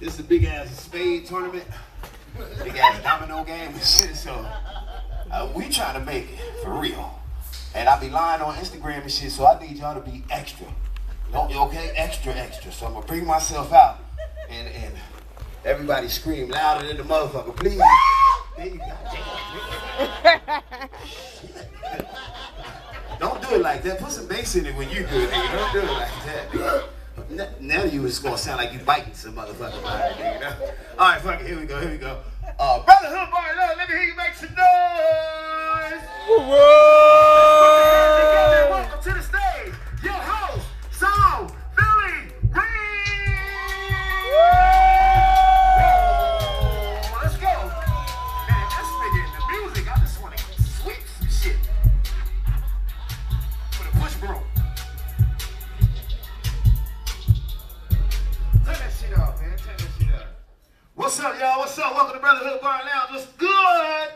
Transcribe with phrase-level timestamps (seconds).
[0.00, 1.64] This is a big ass spade tournament,
[2.64, 4.16] big ass domino game and shit.
[4.16, 4.32] So
[5.30, 7.20] uh, we trying to make it for real.
[7.74, 10.66] And I be lying on Instagram and shit, so I need y'all to be extra.
[11.32, 11.92] Don't okay?
[11.96, 12.72] Extra, extra.
[12.72, 13.98] So I'm gonna bring myself out
[14.48, 14.94] and and
[15.66, 17.82] everybody scream louder than the motherfucker, please.
[18.56, 18.96] There you go.
[23.18, 23.98] Don't do it like that.
[24.00, 25.30] Put some bass in it when you do it.
[25.30, 26.88] Don't do it like that.
[27.30, 30.18] Now you was gonna sound like you biting some motherfucker behind.
[30.18, 30.54] You know?
[30.98, 31.46] All right, fuck it.
[31.46, 31.80] Here we go.
[31.80, 32.18] Here we go.
[32.58, 33.76] Uh, Brotherhood Bar, love.
[33.76, 36.02] Let me hear you make some noise.
[36.28, 37.99] Welcome
[61.10, 61.58] What's up, y'all?
[61.58, 61.92] What's up?
[61.92, 63.10] Welcome to Brotherhood Bar Lounge.
[63.10, 63.48] What's good?
[63.48, 64.06] I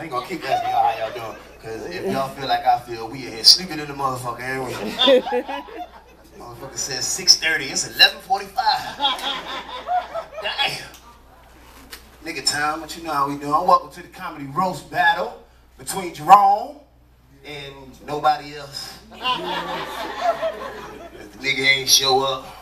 [0.00, 1.36] ain't gonna keep asking y'all how y'all doing.
[1.60, 4.64] Cause if y'all feel like I feel, we in here sleeping in the motherfucker, ain't
[4.64, 4.74] we?
[6.38, 8.54] Motherfucker says 6.30, it's 11.45.
[10.40, 10.88] Damn.
[12.24, 13.50] Nigga time, but you know how we doing.
[13.50, 15.42] Welcome to the comedy roast battle
[15.78, 16.76] between Jerome
[17.44, 18.98] and nobody else.
[19.10, 19.16] the
[21.40, 22.55] nigga ain't show up.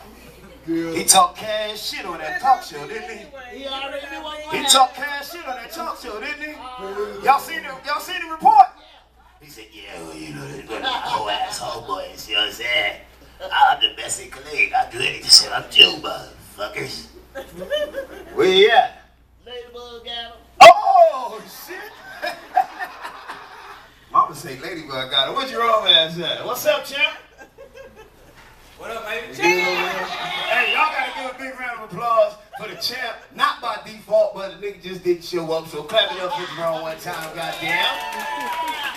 [0.65, 3.25] He talked cash shit on that talk show, didn't he?
[3.59, 6.53] He already knew what He talked cash shit on that talk show, didn't he?
[7.23, 8.65] Y'all seen the y'all seen the report?
[9.39, 12.53] He said, yeah, well, you know, they're gonna whole asshole boys, you know what I'm
[12.53, 13.01] saying?
[13.39, 14.73] I'm the best in colleague.
[14.73, 15.29] I do anything.
[15.29, 17.09] Shit, I'm Joe, motherfuckers.
[18.33, 19.03] Where you at?
[19.45, 20.31] Ladybug got him.
[20.61, 22.31] Oh shit!
[24.11, 25.35] Mama say Ladybug got it.
[25.35, 26.43] Where's your old ass at?
[26.43, 27.17] What's up, champ?
[28.77, 29.33] What up, baby?
[29.35, 33.17] Hey, y'all gotta give a big round of applause for the champ.
[33.35, 35.67] Not by default, but the nigga just didn't show up.
[35.67, 37.85] So clap it up for Jerome one time, goddamn.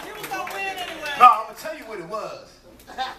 [0.05, 1.11] He was gonna win anyway.
[1.19, 2.55] No, I'm gonna tell you what it was.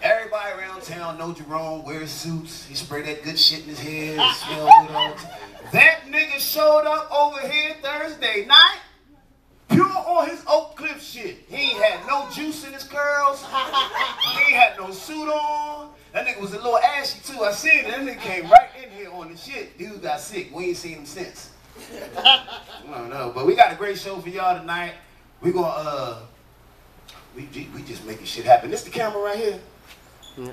[0.02, 2.66] Everybody around town know Jerome wears suits.
[2.66, 4.14] He spray that good shit in his hair.
[4.34, 5.30] Smell good all the time.
[5.72, 8.78] That nigga showed up over here Thursday night.
[9.68, 11.44] Pure on his Oak Cliff shit.
[11.48, 13.44] He ain't had no juice in his curls.
[13.44, 15.90] He ain't had no suit on.
[16.12, 17.42] That nigga was a little ashy too.
[17.42, 17.86] I seen it.
[17.86, 19.78] That nigga came right in here on the shit.
[19.78, 20.54] Dude got sick.
[20.54, 21.50] We ain't seen him since.
[22.18, 23.32] I don't know.
[23.34, 24.94] But we got a great show for y'all tonight.
[25.40, 26.18] We gonna uh
[27.34, 28.70] we, we just making shit happen.
[28.70, 29.60] This the camera right here.
[30.36, 30.52] You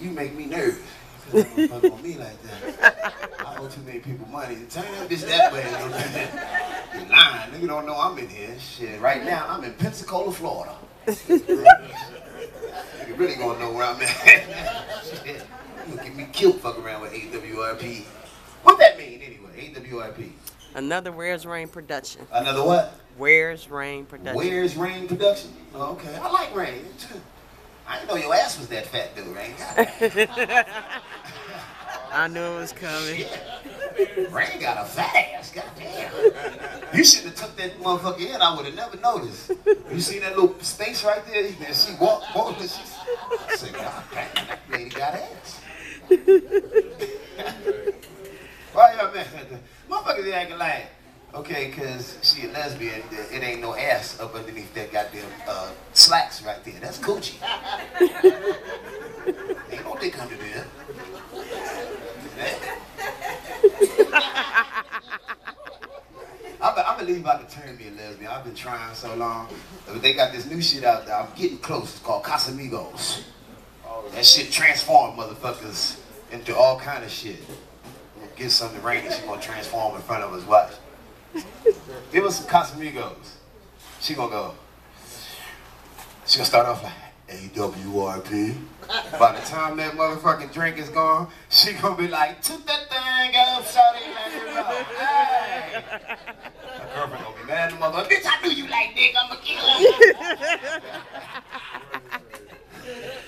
[0.00, 0.82] you make me nervous.
[1.30, 3.14] Fuck on me like that.
[3.46, 4.56] I owe too many people money.
[4.68, 5.64] Turn that bitch that way.
[6.94, 7.50] You lying.
[7.50, 8.54] Nigga don't know I'm in here.
[8.58, 9.00] Shit.
[9.00, 10.74] Right now I'm in Pensacola, Florida.
[11.28, 14.08] you really gonna know where I'm at.
[15.24, 15.42] Shit.
[15.86, 18.04] You gonna get me killed fuck around with AWRP.
[18.62, 19.72] What that mean anyway?
[19.74, 20.30] AWRP.
[20.74, 22.26] Another Where's Rain production.
[22.32, 22.94] Another what?
[23.16, 24.36] Where's Rain production.
[24.36, 25.52] Where's Rain Production?
[25.72, 26.16] Oh, okay.
[26.16, 26.84] I like Rain.
[27.86, 29.54] I didn't know your ass was that fat dude, Rain.
[32.12, 33.24] I knew it was coming.
[34.32, 36.10] Rain got a fat ass, goddamn.
[36.92, 38.40] You should have took that motherfucker in.
[38.40, 39.52] I would have never noticed.
[39.92, 41.44] You see that little space right there?
[41.44, 42.82] And she walked, walked, and she
[43.48, 45.60] I said, God damn, that lady got ass.
[48.72, 49.58] Why at the
[49.94, 50.86] motherfuckers acting like,
[51.34, 56.42] okay, cause she a lesbian, it ain't no ass up underneath that goddamn uh, slacks
[56.42, 56.74] right there.
[56.80, 57.34] That's Gucci.
[59.72, 60.66] ain't no dick under there.
[66.60, 68.30] I, be- I believe I could turn me a lesbian.
[68.30, 69.48] I've been trying so long.
[69.86, 71.16] But they got this new shit out there.
[71.16, 71.90] I'm getting close.
[71.90, 73.22] It's called Casamigos.
[74.12, 75.98] That shit transform motherfuckers
[76.32, 77.36] into all kind of shit.
[78.36, 79.10] Get something rainy.
[79.10, 80.44] She gonna transform in front of us.
[80.46, 80.72] Watch.
[82.12, 83.36] Give us some Casamigos.
[84.00, 84.54] She gonna go.
[86.26, 86.92] She gonna start off like
[87.28, 88.56] AWRP.
[89.18, 93.34] By the time that motherfucking drink is gone, she gonna be like, took that thing
[93.36, 94.02] up, shawty.
[94.98, 95.82] Hey.
[95.82, 98.08] Her girlfriend gonna be mad at the motherfucker.
[98.10, 99.14] Bitch, I knew you like dick.
[99.18, 99.92] I'ma kill you.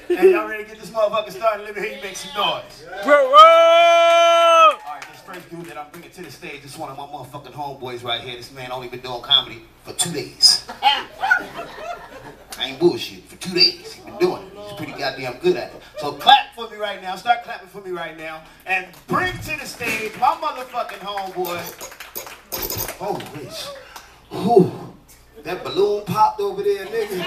[0.09, 1.65] hey, y'all ready to get this motherfucker started?
[1.65, 2.85] Let me hear you make some noise.
[3.05, 3.13] Whoa!
[3.13, 7.05] All right, this first dude that I'm bringing to the stage is one of my
[7.05, 8.37] motherfucking homeboys right here.
[8.37, 10.65] This man only been doing comedy for two days.
[10.83, 13.25] I ain't bullshit.
[13.25, 14.53] For two days, he's been doing it.
[14.57, 15.83] He's pretty goddamn good at it.
[15.99, 17.17] So clap for me right now.
[17.17, 18.43] Start clapping for me right now.
[18.65, 21.61] And bring to the stage my motherfucking homeboy.
[23.01, 23.69] Oh, bitch.
[24.31, 24.73] Whew.
[25.43, 27.25] That balloon popped over there, nigga.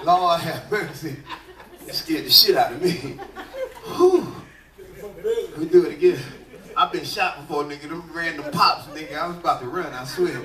[0.04, 1.16] Lord have mercy.
[1.86, 3.18] It scared the shit out of me.
[3.96, 4.34] Whew.
[5.56, 6.20] We do it again.
[6.76, 7.88] I've been shot before, nigga.
[7.88, 9.16] Them random pops, nigga.
[9.18, 10.36] I was about to run, I swear.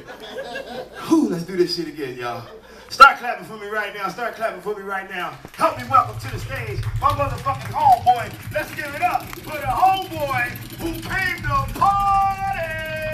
[1.07, 2.47] Whew, let's do this shit again, y'all.
[2.89, 4.07] Start clapping for me right now.
[4.09, 5.37] Start clapping for me right now.
[5.55, 8.31] Help me welcome to the stage my motherfucking homeboy.
[8.53, 13.12] Let's give it up for the homeboy who came to party.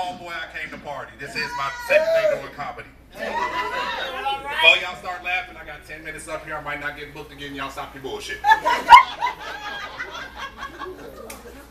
[0.00, 0.32] Homeboy.
[0.32, 1.12] I came to party.
[1.18, 2.88] This is my second day doing comedy.
[3.12, 6.56] Before y'all start laughing, I got 10 minutes up here.
[6.56, 7.54] I might not get booked again.
[7.54, 8.38] Y'all stop your bullshit.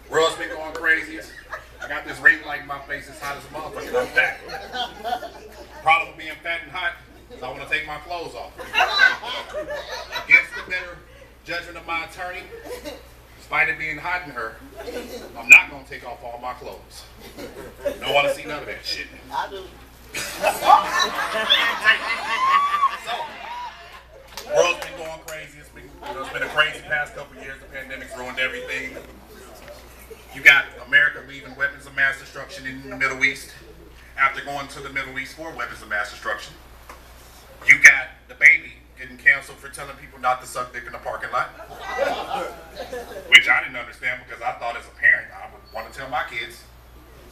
[0.10, 1.19] World's been going crazy.
[1.81, 3.07] I got this ring light in my face.
[3.10, 4.02] It's hot as a motherfucker.
[4.02, 4.40] I'm fat.
[5.81, 6.94] Problem with being fat and hot
[7.31, 8.52] is I want to take my clothes off.
[10.28, 10.98] Against the better
[11.45, 12.44] judgment of my attorney,
[13.38, 14.56] despite it being hot in her,
[15.38, 16.19] I'm not going to take off
[18.00, 19.07] Don't want to see none of that shit.
[19.31, 19.63] I do.
[23.06, 23.13] So,
[24.56, 25.60] world's been going crazy.
[25.60, 27.60] It's been, you know, it's been a crazy past couple years.
[27.60, 28.98] The pandemic's ruined everything.
[30.36, 33.52] You got America leaving weapons of mass destruction in the Middle East
[34.18, 36.54] after going to the Middle East for weapons of mass destruction.
[37.68, 41.00] You got the baby getting canceled for telling people not to suck dick in the
[41.00, 41.50] parking lot.
[43.30, 46.10] Which I didn't understand because I thought as a parent I would want to tell
[46.10, 46.63] my kids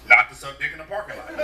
[0.08, 1.36] not to suck dick in the parking lot.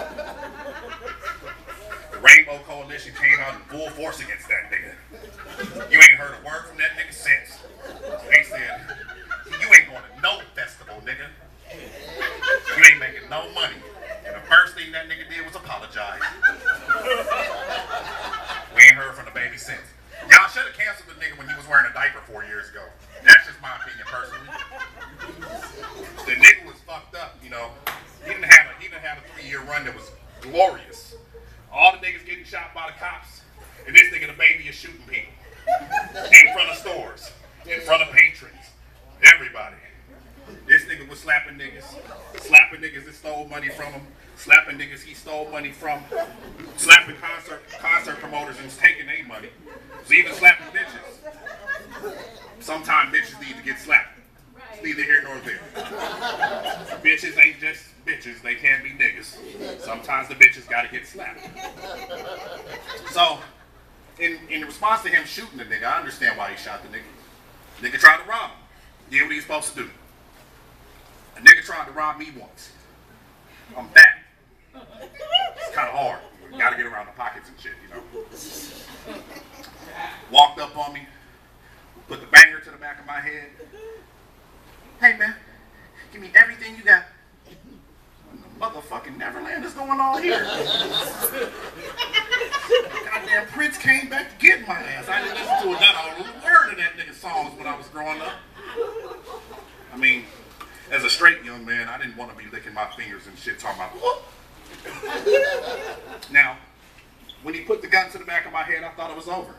[2.11, 5.91] The Rainbow Coalition came out in full force against that nigga.
[5.91, 7.59] You ain't heard a word from that nigga since.
[8.29, 8.79] They said,
[9.59, 11.27] you ain't going to no festival, nigga.
[12.77, 13.75] You ain't making no money.
[14.25, 16.21] And the first thing that nigga did was apologize.
[18.75, 19.81] We ain't heard from the baby since.
[20.29, 22.83] Y'all should have canceled the nigga when he was wearing a diaper four years ago.
[23.25, 24.47] That's just my opinion personally.
[26.25, 27.69] The nigga was fucked up, you know.
[28.23, 30.11] He didn't have a he didn't have a three year run that was
[30.41, 31.15] glorious.
[31.71, 33.41] All the niggas getting shot by the cops,
[33.85, 35.33] and this nigga the baby is shooting people
[36.31, 37.31] in front of stores,
[37.65, 38.71] in front of patrons,
[39.23, 39.75] everybody.
[40.67, 41.83] This nigga was slapping niggas,
[42.41, 44.01] slapping niggas that stole money from him,
[44.35, 46.01] slapping niggas he stole money from,
[46.75, 49.49] slapping concert concert promoters and taking their money.
[50.01, 52.13] Was even slapping bitches.
[52.59, 54.17] Sometimes bitches need to get slapped.
[54.73, 55.59] It's neither here nor there.
[57.03, 59.37] bitches ain't just bitches, they can be niggas.
[59.79, 61.47] Sometimes the bitches gotta get slapped.
[63.11, 63.37] So,
[64.19, 67.87] in, in response to him shooting the nigga, I understand why he shot the nigga.
[67.87, 68.57] Nigga tried to rob him.
[69.11, 69.89] Did what he was supposed to do.
[71.37, 72.71] A nigga tried to rob me once.
[73.77, 74.23] I'm fat.
[74.75, 76.19] It's kind of hard.
[76.51, 78.01] You gotta get around the pockets and shit, you know.
[80.31, 81.07] Walked up on me,
[82.07, 83.49] put the banger to the back of my head.
[84.99, 85.35] Hey man,
[86.11, 87.05] give me everything you got.
[88.59, 90.45] Motherfucking Neverland is going on here?
[93.05, 95.09] Goddamn Prince came back to get my ass.
[95.09, 98.21] I didn't listen to not a word of that nigga's songs when I was growing
[98.21, 98.33] up.
[99.93, 100.25] I mean,
[100.93, 103.57] as a straight young man, I didn't want to be licking my fingers and shit
[103.57, 104.23] talking about.
[106.31, 106.57] Now,
[107.41, 109.27] when he put the gun to the back of my head, I thought it was
[109.27, 109.55] over.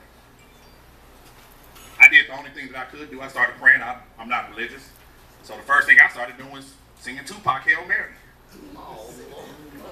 [2.00, 3.20] I did the only thing that I could do.
[3.20, 3.82] I started praying.
[3.82, 4.88] I, I'm not religious.
[5.42, 8.12] So the first thing I started doing was singing Tupac Hail Mary.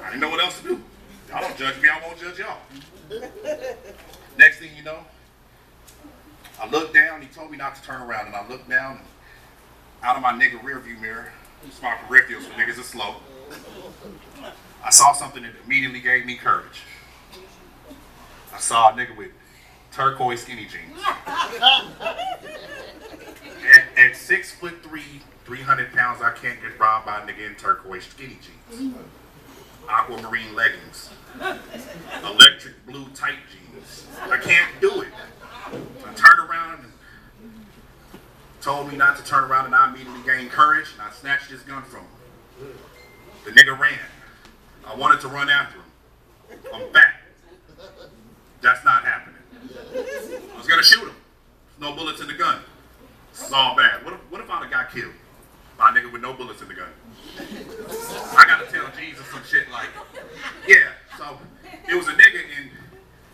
[0.02, 0.82] I didn't know what else to do.
[1.28, 2.58] Y'all don't judge me, I won't judge y'all.
[4.38, 4.98] Next thing you know,
[6.60, 9.06] I looked down, he told me not to turn around, and I looked down and
[10.02, 11.32] out of my nigga rear view mirror,
[11.66, 13.16] it's my peripherals for niggas are slow.
[14.84, 16.82] I saw something that immediately gave me courage.
[18.52, 19.30] I saw a nigga with
[19.92, 21.00] turquoise skinny jeans.
[23.64, 27.54] At, at six foot three, 300 pounds, I can't get robbed by a nigga in
[27.54, 28.94] turquoise skinny jeans.
[29.88, 31.10] Aquamarine leggings.
[32.24, 34.06] Electric blue tight jeans.
[34.20, 35.08] I can't do it.
[35.68, 36.91] I turned around and
[38.62, 41.62] told me not to turn around and I immediately gained courage and I snatched his
[41.62, 42.74] gun from him.
[43.44, 43.98] The nigga ran.
[44.86, 46.58] I wanted to run after him.
[46.72, 47.22] I'm back.
[48.60, 49.42] That's not happening.
[49.94, 51.14] I was gonna shoot him.
[51.80, 52.60] No bullets in the gun.
[53.32, 54.04] This is all bad.
[54.04, 55.12] What if, what if I'd have got killed
[55.76, 56.90] by a nigga with no bullets in the gun?
[58.36, 59.88] I gotta tell Jesus some shit like,
[60.68, 60.90] yeah.
[61.18, 61.38] So
[61.88, 62.70] it was a nigga in,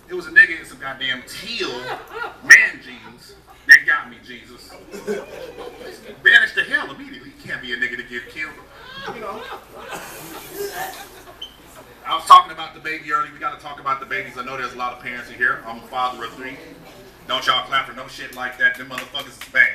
[0.08, 1.78] it was a nigga in some goddamn teal
[2.44, 3.34] man jeans
[3.68, 4.74] that got me Jesus.
[6.22, 7.30] Banished to hell immediately.
[7.30, 8.52] You can't be a nigga to get killed.
[9.14, 9.42] You know.
[12.04, 13.32] I was talking about the baby earlier.
[13.32, 13.78] We gotta talk.
[13.78, 14.36] talk about the babies.
[14.36, 15.62] I know there's a lot of parents in here.
[15.66, 16.56] I'm a father of three.
[17.28, 18.76] Don't y'all clap for no shit like that.
[18.76, 19.68] Them motherfuckers is bad.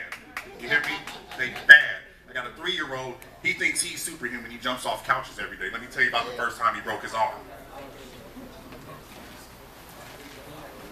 [0.59, 0.97] You hear me?
[1.37, 2.01] They bad.
[2.29, 3.15] I got a three-year-old.
[3.43, 4.51] He thinks he's superhuman.
[4.51, 5.69] He jumps off couches every day.
[5.71, 7.35] Let me tell you about the first time he broke his arm.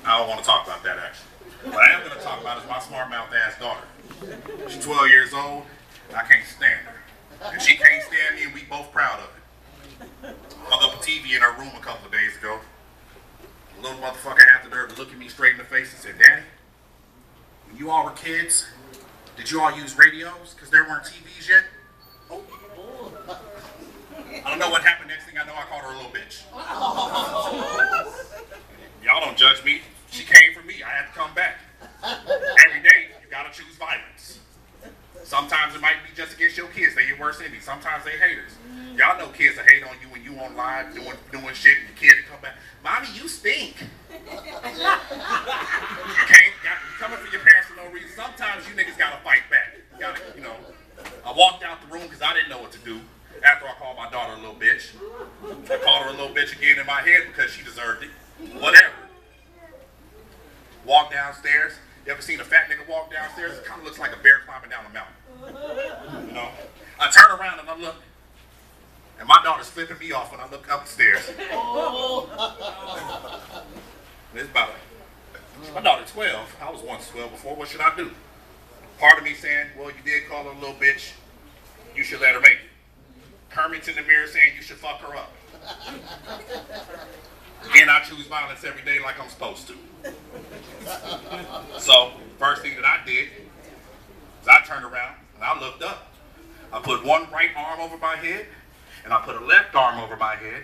[0.06, 1.31] I don't want to talk about that actually.
[1.64, 3.86] What I am going to talk about is my smart mouth ass daughter.
[4.68, 5.64] She's 12 years old.
[6.10, 7.52] And I can't stand her.
[7.54, 10.36] And she can't stand me, and we both proud of it.
[10.66, 12.60] Hung up a TV in her room a couple of days ago.
[13.78, 16.02] The little motherfucker had the nerve to look at me straight in the face and
[16.02, 16.44] said, Daddy,
[17.68, 18.68] when you all were kids,
[19.38, 20.54] did you all use radios?
[20.54, 21.64] Because there weren't TVs yet?
[22.30, 22.42] Oh.
[24.44, 25.10] I don't know what happened.
[25.10, 26.44] Next thing I know, I called her a little bitch.
[29.04, 29.82] Y'all don't judge me.
[30.12, 30.84] She came for me.
[30.84, 31.58] I had to come back.
[32.04, 34.40] Every day, you gotta choose violence.
[35.24, 36.96] Sometimes it might be just against your kids.
[36.96, 37.60] They your worst enemy.
[37.62, 38.52] Sometimes they haters.
[38.98, 41.88] Y'all know kids that hate on you when you on live doing doing shit and
[41.88, 42.56] your kid come back.
[42.84, 43.76] Mommy, you stink.
[44.12, 44.18] You
[46.28, 48.10] can't got, you coming for your parents for no reason.
[48.14, 49.80] Sometimes you niggas gotta fight back.
[49.94, 50.56] You gotta, you know.
[51.26, 53.00] I walked out the room because I didn't know what to do.
[53.46, 54.92] After I called my daughter a little bitch.
[55.72, 58.10] I called her a little bitch again in my head because she deserved it.
[58.60, 59.01] Whatever.
[60.86, 61.74] Walk downstairs.
[62.06, 63.58] You ever seen a fat nigga walk downstairs?
[63.60, 65.16] It kind of looks like a bear climbing down a mountain.
[66.28, 66.50] You know?
[67.00, 67.96] I turn around and I look,
[69.20, 71.30] and my daughter's flipping me off when I look upstairs.
[74.34, 74.70] It's about
[75.76, 76.56] my daughter's 12.
[76.62, 77.56] I was once 12 before.
[77.56, 78.12] What should I do?
[79.00, 81.14] Part of me saying, well, you did call her a little bitch.
[81.96, 82.70] You should let her make it.
[83.52, 85.32] Kermit's in the mirror saying you should fuck her up.
[87.78, 89.76] And I choose violence every day like I'm supposed to.
[91.78, 93.30] So, first thing that I did
[94.42, 96.12] is I turned around and I looked up.
[96.74, 98.46] I put one right arm over my head
[99.04, 100.64] and I put a left arm over my head.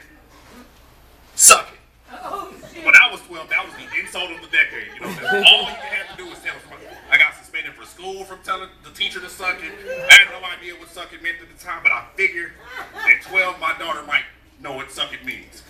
[1.35, 1.79] Suck it.
[2.23, 4.93] Oh, when I was 12, that was the insult of the decade.
[4.95, 6.87] You know, all you had to do was tell somebody.
[7.11, 9.73] I got suspended for school from telling the teacher to suck it.
[10.09, 12.53] I had no idea what suck it meant at the time, but I figured
[12.95, 14.23] at 12, my daughter might
[14.61, 15.63] know what suck it means.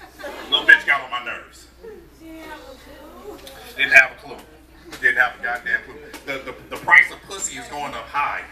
[0.50, 1.68] Little bitch got on my nerves.
[3.78, 4.38] Didn't have a clue.
[5.02, 5.96] Didn't have a goddamn clue.
[6.26, 8.44] The, the, the price of pussy is going up high.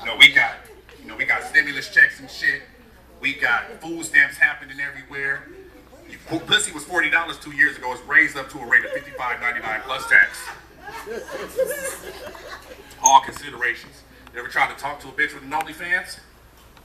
[0.00, 0.56] You know, we got,
[1.02, 2.62] you know, we got stimulus checks and shit.
[3.20, 5.48] We got food stamps happening everywhere.
[6.46, 7.92] Pussy was forty dollars two years ago.
[7.92, 10.38] It's raised up to a rate of fifty-five ninety-nine plus tax.
[13.02, 14.02] All considerations.
[14.32, 16.18] You ever tried to talk to a bitch with an OnlyFans?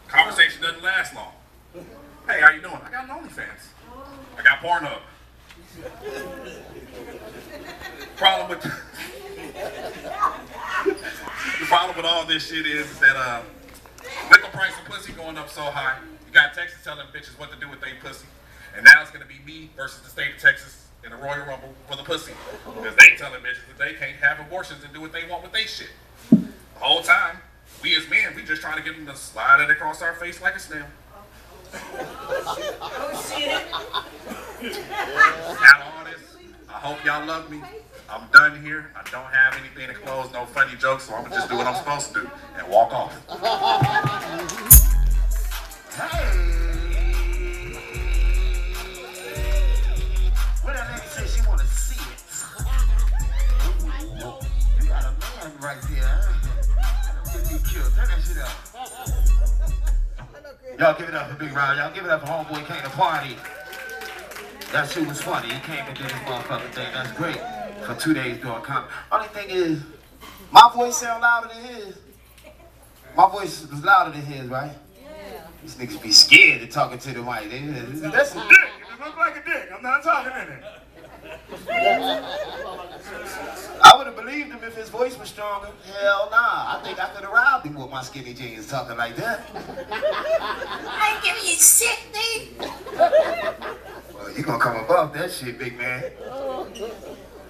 [0.07, 1.33] Conversation doesn't last long.
[2.27, 2.79] Hey, how you doing?
[2.83, 3.67] I got an OnlyFans.
[4.35, 4.99] I got Pornhub.
[8.17, 8.63] Problem with
[11.59, 13.43] the problem with all this shit is that uh,
[14.31, 17.51] with the price of pussy going up so high, you got Texas telling bitches what
[17.51, 18.25] to do with their pussy.
[18.75, 21.75] And now it's gonna be me versus the state of Texas in the Royal Rumble
[21.87, 22.33] for the pussy.
[22.65, 25.51] Because they telling bitches that they can't have abortions and do what they want with
[25.51, 25.91] their shit.
[26.31, 27.37] The whole time,
[27.83, 30.41] we as men, we just trying to get them to slide it across our face
[30.41, 30.87] like a snail.
[35.59, 36.35] Got all this.
[36.69, 37.61] I hope y'all love me.
[38.09, 38.91] I'm done here.
[38.95, 41.67] I don't have anything to close, no funny jokes, so I'm gonna just do what
[41.67, 43.13] I'm supposed to do and walk off.
[45.95, 46.31] Hey.
[50.61, 52.23] What that lady say she wanna see it.
[54.81, 56.03] You got a man right there.
[56.03, 57.33] huh?
[57.33, 57.93] Get me killed.
[57.95, 59.14] Turn that shit up.
[60.79, 61.77] Y'all give it up for Big Round.
[61.77, 63.35] Y'all give it up for Homeboy came to party.
[64.71, 65.47] That shit was funny.
[65.53, 66.87] He came and did his motherfucking thing.
[66.93, 67.39] That's great.
[67.85, 68.91] For two days doing comedy.
[69.11, 69.81] Only thing is,
[70.51, 71.95] my voice sound louder than his.
[73.15, 74.71] My voice was louder than his, right?
[75.01, 75.07] Yeah.
[75.63, 77.49] These niggas be scared to talking to the mic.
[77.49, 77.59] They-
[78.09, 78.69] That's a dick.
[78.91, 79.69] It look like a dick.
[79.73, 80.63] I'm not talking in it.
[83.81, 85.69] I would have believed him if his voice was stronger.
[85.99, 86.77] Hell nah.
[86.77, 89.49] I think I could have robbed him with my skinny jeans talking like that.
[89.91, 93.75] I ain't giving you shit, nigga.
[94.13, 96.11] Well, you gonna come above that shit, big man.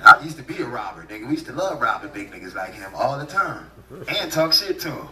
[0.04, 1.26] I used to be a robber, nigga.
[1.26, 3.72] We used to love robbing big niggas like him all the time.
[4.08, 5.08] And talk shit to him.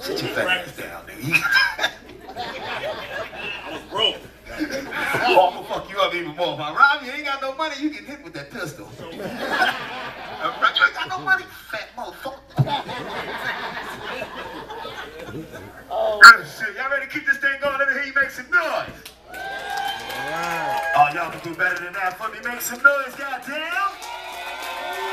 [0.00, 1.42] Sit your fat ass down, nigga.
[2.36, 4.16] I was broke.
[4.58, 6.54] Oh, I'm gonna fuck you up even more.
[6.54, 8.88] If I rob you, ain't got no money, you get hit with that pistol.
[10.42, 12.40] You ain't got no money, fat motherfucker.
[15.88, 16.18] Oh.
[16.20, 16.74] Good shit.
[16.76, 17.78] Y'all ready to keep this thing going?
[17.78, 18.90] Let me hear you make some noise.
[19.30, 22.38] Oh, y'all can do better than that for me.
[22.44, 23.62] Make some noise, goddamn.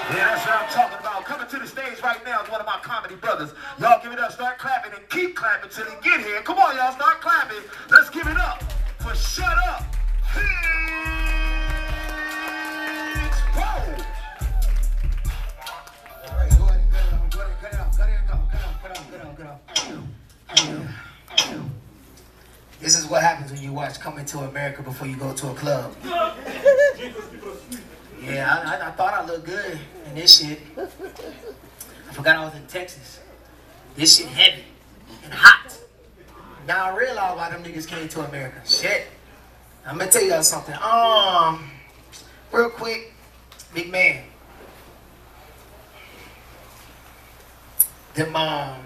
[0.09, 1.25] Yeah, that's what I'm talking about.
[1.25, 3.53] Coming to the stage right now is one of my comedy brothers.
[3.77, 6.41] Y'all give it up, start clapping, and keep clapping till he get here.
[6.41, 7.61] Come on, y'all, start clapping.
[7.91, 8.63] Let's give it up
[8.99, 9.85] for Shut Up
[10.33, 10.89] Pittsburgh.
[22.79, 25.53] This is what happens when you watch Coming to America before you go to a
[25.53, 25.93] club.
[28.21, 30.59] yeah, I, I, I thought I looked good in this shit.
[30.77, 33.19] I forgot I was in Texas.
[33.95, 34.63] This shit heavy
[35.23, 35.77] and hot.
[36.69, 38.61] Now I realize why them niggas came to America.
[38.63, 39.07] Shit.
[39.87, 40.75] I'm gonna tell y'all something.
[40.75, 41.71] Um,
[42.51, 43.11] real quick,
[43.73, 44.23] big man.
[48.13, 48.81] Them um,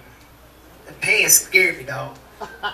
[0.86, 2.18] the pants scared me, dog.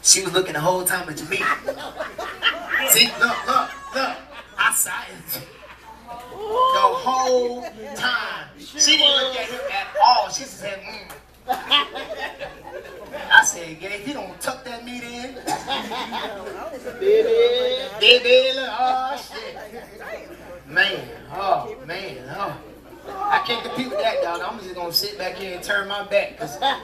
[0.00, 1.36] She was looking the whole time at me.
[2.90, 4.16] See, look, look, look.
[4.58, 5.48] I saw it.
[6.10, 7.62] The whole
[7.96, 8.48] time.
[8.58, 10.28] She didn't look at him at all.
[10.28, 11.10] She just said, mm.
[11.48, 15.34] I said, yeah, you don't tuck that meat in.
[17.00, 17.78] Baby.
[18.00, 19.56] Baby, oh shit.
[20.66, 22.56] Man, oh man, oh.
[23.06, 24.40] I can't compete with that, dog.
[24.40, 26.80] I'm just gonna sit back here and turn my back, cause I'm,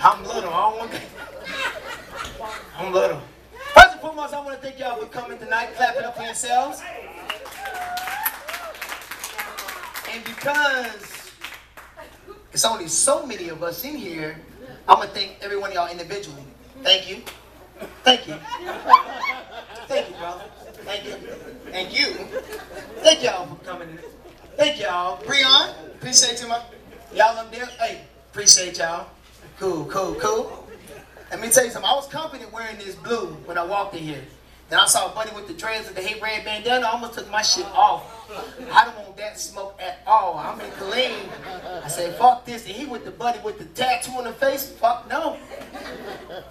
[0.00, 0.52] I'm little.
[0.52, 1.02] I don't want that.
[2.76, 3.20] I'm little.
[3.74, 6.82] First and foremost, I want to thank y'all for coming tonight, clapping up for yourselves.
[10.10, 11.17] And because
[12.52, 14.40] it's only so many of us in here,
[14.88, 16.42] I'm gonna thank every one of y'all individually.
[16.82, 17.22] Thank you.
[18.04, 18.34] Thank you.
[19.86, 20.44] Thank you, brother.
[20.84, 21.12] Thank you.
[21.70, 22.06] Thank you.
[23.02, 23.90] Thank y'all for coming.
[23.90, 23.98] In.
[24.56, 25.22] Thank y'all.
[25.22, 26.62] Breon, appreciate you, my
[27.12, 27.66] y'all up there.
[27.66, 29.08] Hey, appreciate y'all.
[29.58, 30.66] Cool, cool, cool.
[31.30, 31.88] Let me tell you something.
[31.88, 34.24] I was confident wearing this blue when I walked in here.
[34.68, 36.86] Then I saw a buddy with the dreads and the hate red bandana.
[36.86, 38.14] I almost took my shit off.
[38.70, 40.36] I don't want that smoke at all.
[40.36, 41.30] I'm in clean.
[41.82, 42.66] I said, fuck this.
[42.66, 44.68] And he with the buddy with the tattoo on the face.
[44.68, 45.38] Fuck no.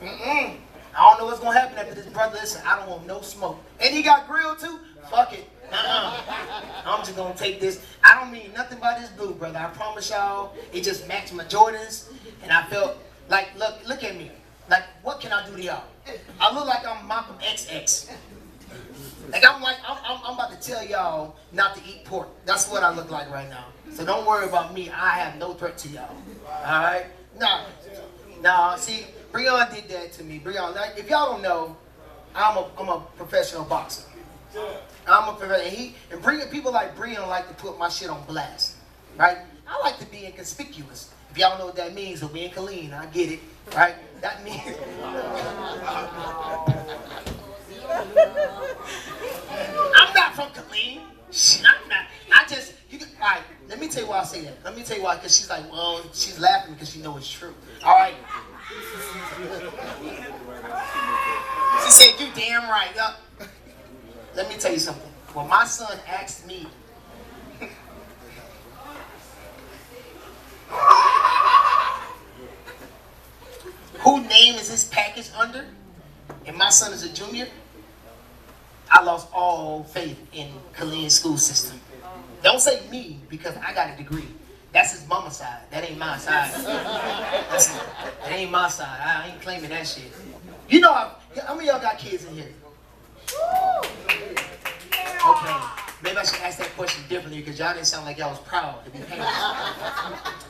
[0.02, 0.58] Mm-mm.
[0.98, 2.40] I don't know what's gonna happen after this, brother.
[2.42, 3.60] Listen, I don't want no smoke.
[3.80, 4.80] And he got grilled too.
[5.12, 5.48] Fuck it.
[5.72, 6.22] Uh-uh.
[6.86, 7.86] I'm just gonna take this.
[8.04, 9.60] I don't mean nothing by this blue, brother.
[9.60, 10.54] I promise y'all.
[10.74, 12.10] It just matched my Jordans,
[12.42, 12.98] and I felt
[13.30, 14.32] like, look, look at me.
[14.70, 15.84] Like, what can I do to y'all?
[16.40, 18.12] I look like I'm Malcolm XX.
[19.32, 22.30] Like I'm like I'm, I'm, I'm about to tell y'all not to eat pork.
[22.46, 23.66] That's what I look like right now.
[23.92, 24.90] So don't worry about me.
[24.90, 26.16] I have no threat to y'all.
[26.48, 27.06] All right?
[27.40, 27.66] Nah,
[28.42, 28.76] nah.
[28.76, 30.40] See, Breon did that to me.
[30.44, 31.76] Breon, like, if y'all don't know,
[32.36, 34.04] I'm a I'm a professional boxer.
[35.08, 35.94] I'm a professional.
[36.12, 38.76] And bringing people like Breon like to put my shit on blast,
[39.18, 39.38] right?
[39.68, 41.12] I like to be inconspicuous.
[41.32, 43.40] If y'all know what that means, so being clean, I get it,
[43.76, 43.96] right?
[44.22, 44.62] That means.
[49.96, 51.02] I'm not from Killeen.
[51.66, 52.06] I'm not.
[52.34, 54.58] I just, you all right, let me tell you why I say that.
[54.64, 57.32] Let me tell you why, because she's like, well, she's laughing because she knows it's
[57.32, 57.54] true.
[57.84, 58.14] All right.
[61.84, 62.90] She said, you damn right.
[62.96, 63.20] Yup.
[64.36, 65.12] Let me tell you something.
[65.34, 66.68] When my son asked me,
[74.00, 75.66] who name is this package under?
[76.46, 77.48] And my son is a junior.
[78.90, 81.80] I lost all faith in Killeen school system.
[82.44, 84.28] Don't say me because I got a degree.
[84.72, 85.62] That's his mama side.
[85.72, 86.52] That ain't my side.
[87.50, 89.00] That's, that ain't my side.
[89.02, 90.12] I ain't claiming that shit.
[90.70, 92.54] You know, how, how many y'all got kids in here?
[95.28, 95.56] Okay.
[96.04, 98.86] Maybe I should ask that question differently because y'all didn't sound like y'all was proud
[98.86, 99.28] to be parents.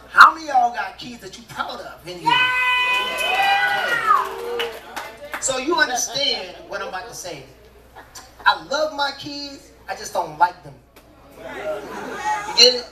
[0.10, 2.38] How many y'all got kids that you proud of in here?
[5.40, 7.44] So you understand what I'm about to say.
[8.46, 10.74] I love my kids, I just don't like them.
[11.38, 12.86] You get it?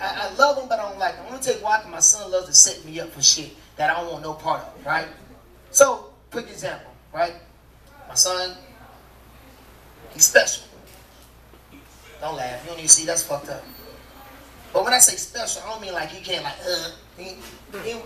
[0.00, 1.24] I, I love them, but I don't like them.
[1.26, 3.90] I'm gonna tell you why, my son loves to set me up for shit that
[3.90, 5.06] I don't want no part of, right?
[5.70, 7.34] So, quick example, right?
[8.08, 8.56] My son,
[10.12, 10.64] he's special.
[12.20, 12.62] Don't laugh.
[12.64, 13.62] You don't even see that's fucked up.
[14.72, 17.36] But when I say special, I don't mean like he can't like uh he,
[17.82, 17.96] he,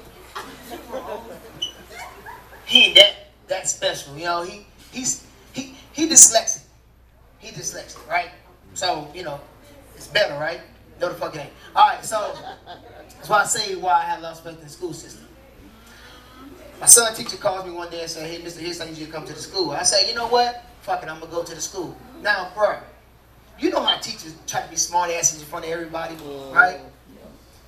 [2.67, 4.17] he ain't that that special.
[4.17, 6.63] You know, he he's he he dyslexic.
[7.39, 8.31] He dyslexic, right?
[8.75, 9.41] So, you know,
[9.95, 10.61] it's better, right?
[11.01, 11.53] No the fuck it ain't.
[11.75, 12.35] Alright, so
[13.17, 15.27] that's why I say why I have lost respect in the school system.
[16.81, 18.59] My son teacher calls me one day and said, hey, Mr.
[18.59, 19.71] Hicks, I need you to come to the school.
[19.73, 20.65] I say, you know what?
[20.83, 21.97] Fuck it, I'm gonna go to the school.
[22.23, 22.79] Now, bro,
[23.59, 26.15] you know how teachers try to be smart asses in front of everybody,
[26.53, 26.81] right?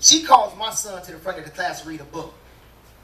[0.00, 2.34] She calls my son to the front of the class to read a book.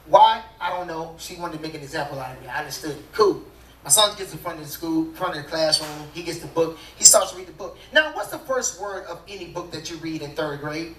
[0.09, 0.41] Why?
[0.59, 1.15] I don't know.
[1.19, 2.47] She wanted to make an example out of me.
[2.47, 2.97] I understood.
[3.13, 3.43] Cool.
[3.83, 5.89] My son gets in front of the school, front of the classroom.
[6.13, 6.77] He gets the book.
[6.97, 7.77] He starts to read the book.
[7.93, 10.95] Now, what's the first word of any book that you read in third grade?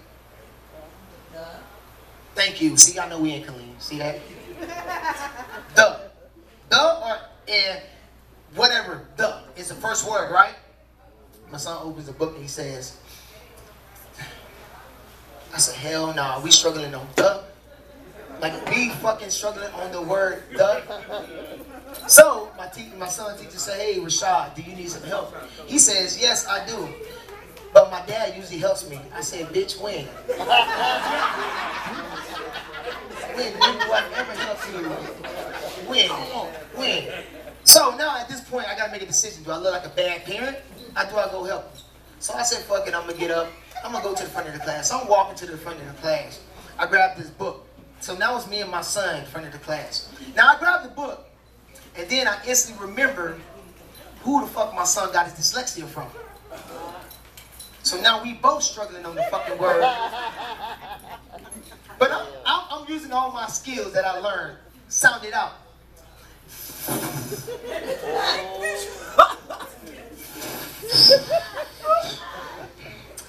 [2.33, 2.77] Thank you.
[2.77, 3.75] See, I know we ain't clean.
[3.79, 4.19] See that?
[5.75, 5.99] the.
[6.69, 7.19] The or
[7.49, 7.81] and
[8.55, 9.05] whatever.
[9.17, 10.55] The is the first word, right?
[11.51, 12.97] My son opens the book and he says,
[15.53, 17.43] I said, hell no, we struggling on the.
[18.41, 20.81] Like we fucking struggling on the word the.
[22.07, 25.35] So my te- my son teacher said, "Hey Rashad, do you need some help?"
[25.67, 26.89] He says, "Yes, I do."
[27.73, 28.99] But my dad usually helps me.
[29.13, 30.05] I said, "Bitch, when?"
[33.35, 33.53] when?
[33.53, 34.89] Do I ever help you?
[35.87, 36.09] When?
[36.75, 37.23] When?
[37.63, 39.43] So now at this point, I gotta make a decision.
[39.43, 40.57] Do I look like a bad parent?
[40.97, 41.83] Or do I go help him?
[42.19, 43.49] So I said, fuck it, I'm gonna get up.
[43.83, 44.89] I'm gonna go to the front of the class.
[44.89, 46.39] So I'm walking to the front of the class.
[46.77, 47.65] I grabbed this book.
[48.01, 50.11] So now it's me and my son in front of the class.
[50.35, 51.29] Now I grabbed the book,
[51.95, 53.39] and then I instantly remember
[54.21, 56.07] who the fuck my son got his dyslexia from.
[57.83, 59.81] So now we both struggling on the fucking word.
[61.99, 64.57] But I'm, I'm, I'm using all my skills that I learned.
[64.87, 65.53] Sound it out.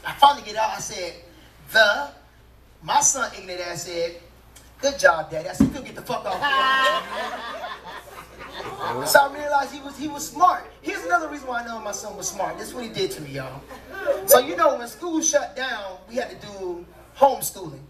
[0.05, 0.71] I finally get out.
[0.71, 1.15] I said,
[1.73, 2.11] the.
[2.85, 4.17] My son, ignorant ass, said,
[4.83, 5.49] good job, daddy.
[5.49, 6.39] I said, you get the fuck off.
[9.09, 10.71] so I realized he was he was smart.
[10.83, 12.59] Here's another reason why I know my son was smart.
[12.59, 13.63] This is what he did to me, y'all.
[14.27, 16.85] So you know, when school shut down, we had to do
[17.17, 17.81] homeschooling.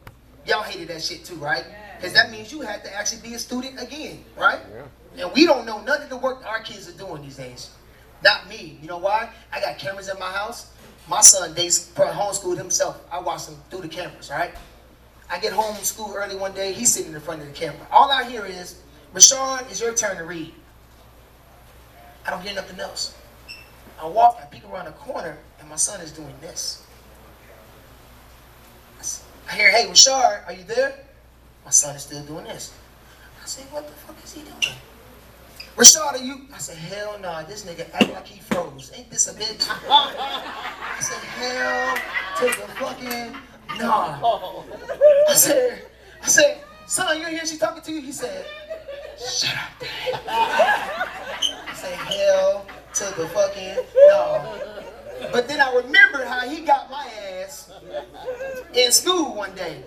[0.46, 1.64] Y'all hated that shit too, right?
[1.96, 4.60] Because that means you had to actually be a student again, right?
[5.16, 5.24] Yeah.
[5.24, 7.70] And we don't know none of the work our kids are doing these days.
[8.22, 8.78] Not me.
[8.80, 9.30] You know why?
[9.52, 10.72] I got cameras in my house.
[11.08, 13.02] My son, they homeschooled himself.
[13.10, 14.52] I watch him through the cameras, right?
[15.30, 16.72] I get home from school early one day.
[16.72, 17.86] He's sitting in front of the camera.
[17.90, 18.80] All I hear is,
[19.14, 20.52] Rashawn, it's your turn to read.
[22.26, 23.16] I don't hear nothing else.
[24.00, 26.84] I walk, I peek around the corner, and my son is doing this.
[29.50, 30.98] I hear, hey, Rashard, are you there?
[31.64, 32.72] My son is still doing this.
[33.42, 34.76] I say, what the fuck is he doing?
[35.76, 36.46] Rashad, are you?
[36.54, 38.92] I said, hell nah, this nigga act like he froze.
[38.94, 39.66] Ain't this a bitch?
[39.88, 41.96] I said, hell
[42.38, 43.36] to the fucking
[43.78, 44.18] nah.
[45.28, 45.86] I said,
[46.22, 48.00] I said, son, you hear she talking to you?
[48.00, 48.44] He said,
[49.18, 51.08] shut up, dad.
[51.68, 53.76] I said, hell to the fucking
[54.08, 54.58] no.
[55.32, 57.06] But then I remembered how he got my
[57.40, 57.70] ass
[58.74, 59.82] in school one day.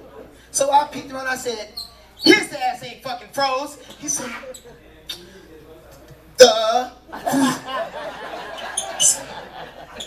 [0.52, 1.74] So I peeked around, I said,
[2.24, 3.78] his ass ain't fucking froze.
[4.00, 4.32] He said,
[6.38, 6.91] duh.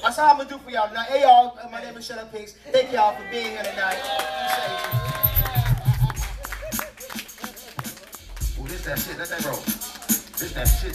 [0.02, 1.08] That's all I'm gonna do for y'all tonight.
[1.10, 2.54] Hey y'all, uh, my name is Shut Up Pigs.
[2.70, 3.98] Thank y'all for being here tonight.
[8.84, 9.18] That shit.
[9.18, 9.58] Let that roll.
[10.38, 10.94] This that shit.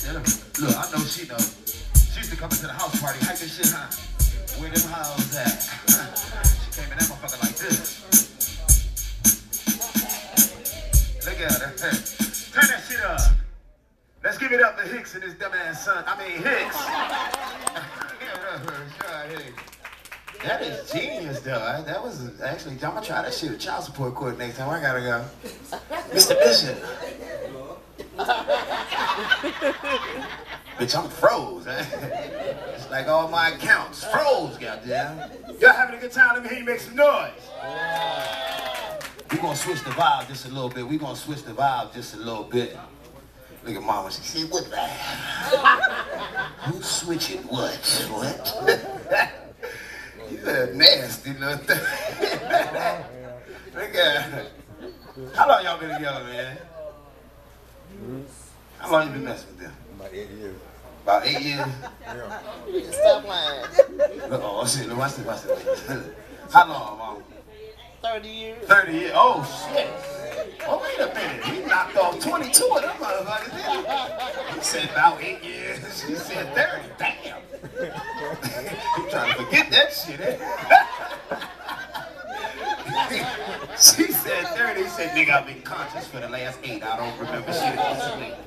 [0.63, 1.37] Look, I know she know.
[1.37, 3.91] She used to come into the house party, this shit, huh?
[4.61, 5.51] Where them hoes at?
[6.63, 7.99] she came in that motherfucker like this.
[11.27, 11.75] Look at her.
[12.53, 13.19] Turn that shit up.
[14.23, 16.05] Let's give it up to Hicks and his dumbass son.
[16.07, 17.52] I mean Hicks.
[19.29, 19.63] Hicks.
[20.43, 21.61] That is genius, though.
[21.61, 22.73] I- That was actually.
[22.73, 24.69] I'm gonna try that shit at child support court next time.
[24.69, 25.25] I gotta go.
[26.13, 26.37] Mr.
[26.39, 26.77] Bishop.
[30.77, 31.65] Bitch, I'm froze.
[32.75, 35.31] It's like all my accounts froze, goddamn.
[35.59, 36.33] Y'all having a good time?
[36.35, 37.31] Let me hear you make some noise.
[39.31, 40.87] We're gonna switch the vibe just a little bit.
[40.87, 42.77] We're gonna switch the vibe just a little bit.
[43.65, 44.11] Look at mama.
[44.11, 44.89] She said, "What vibe?
[46.65, 48.07] Who's switching what?
[48.11, 49.31] What?"
[50.31, 51.79] you a nasty little thing.
[53.73, 54.45] Look at her.
[55.35, 56.57] How long y'all been together, man?
[58.79, 59.73] How long you been messing with them?
[59.95, 60.55] About eight years.
[61.03, 62.95] About eight years.
[62.95, 63.65] Stop lying.
[64.29, 65.87] Look, oh shit, look, watch this, watch this.
[66.51, 67.23] How long, mom?
[68.03, 68.67] 30 years.
[68.67, 69.11] 30 years.
[69.15, 69.87] Oh shit.
[70.67, 71.43] Oh wait a minute.
[71.45, 74.61] He knocked off 22 of them motherfuckers, he?
[74.61, 76.01] Said about eight years.
[76.03, 76.89] He said 30.
[76.97, 77.41] Damn.
[77.81, 77.89] he
[79.09, 80.37] trying to forget that shit, eh?
[83.79, 84.11] she
[84.93, 85.19] said 30.
[85.19, 86.83] He said, nigga, I've been conscious for the last eight.
[86.83, 88.43] I don't remember shit.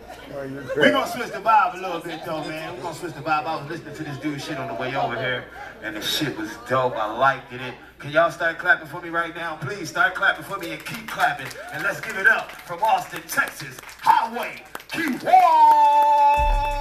[0.76, 2.74] We're oh, gonna switch the vibe a little bit though, man.
[2.76, 3.46] We're gonna switch the vibe.
[3.46, 5.44] I was listening to this dude shit on the way over here,
[5.82, 6.96] and the shit was dope.
[6.96, 7.74] I liked it.
[7.98, 9.56] Can y'all start clapping for me right now?
[9.56, 11.46] Please start clapping for me and keep clapping.
[11.72, 13.78] And let's give it up from Austin, Texas.
[14.00, 16.75] Highway Q1!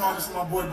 [0.00, 0.72] my boy and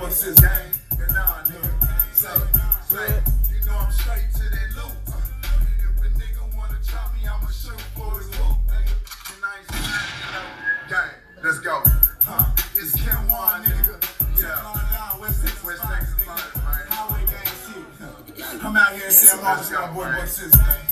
[3.52, 4.96] you know I'm straight to that loop.
[5.06, 8.58] If a nigga wanna chop me, I'ma shoot for his loop.
[8.72, 10.48] And I ain't you know.
[10.90, 11.12] Gang,
[11.44, 11.84] let's go.
[12.24, 14.00] Huh, it's Ken Wan, nigga.
[14.42, 15.20] Yeah.
[15.20, 16.38] West Texas, West Texas, man.
[16.88, 18.62] Highway gang.
[18.64, 20.87] I'm out here in San Marcos, my boy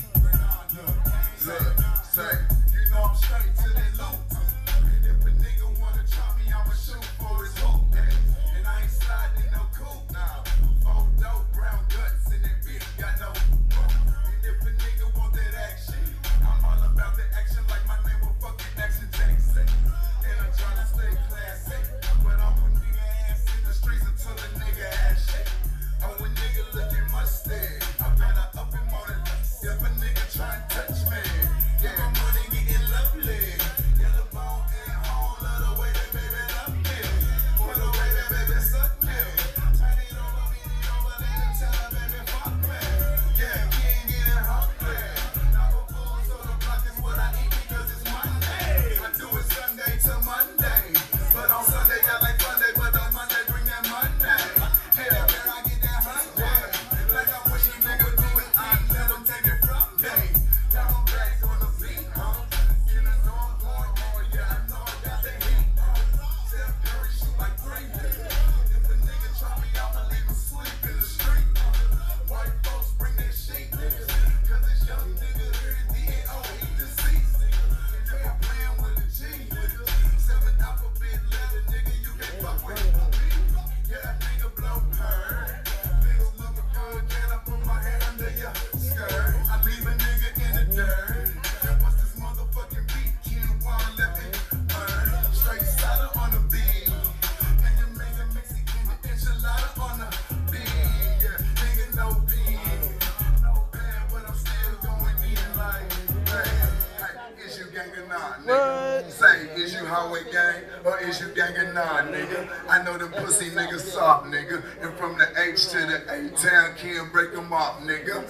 [116.16, 118.24] Hey, Town Kim, break them up, nigga.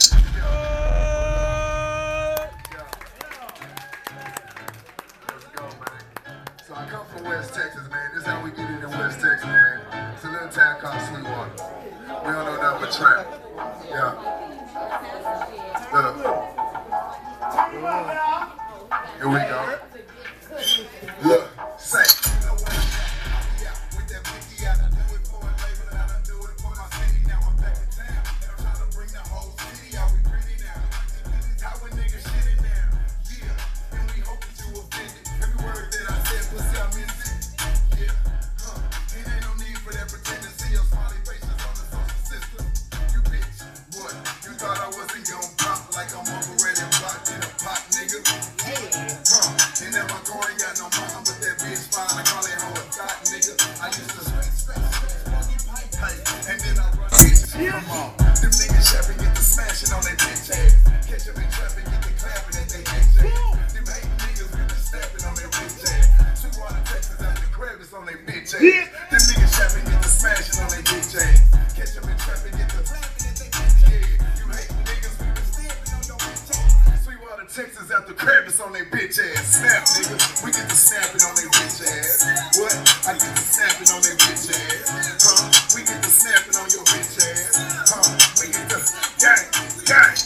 [77.55, 79.55] Texas out the crevice on their bitch ass.
[79.55, 80.43] Snap, nigga.
[80.43, 82.59] We get to snapping on their bitch ass.
[82.59, 82.75] What?
[83.07, 85.23] I get to snapping on their bitch ass.
[85.23, 85.47] Huh?
[85.71, 87.55] We get to snapping on your bitch ass.
[87.87, 88.11] Huh?
[88.43, 88.83] We get to
[89.23, 89.47] gang,
[89.87, 90.19] gang.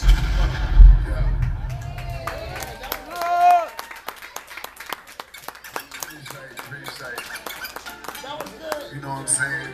[8.90, 9.70] You know what I'm saying?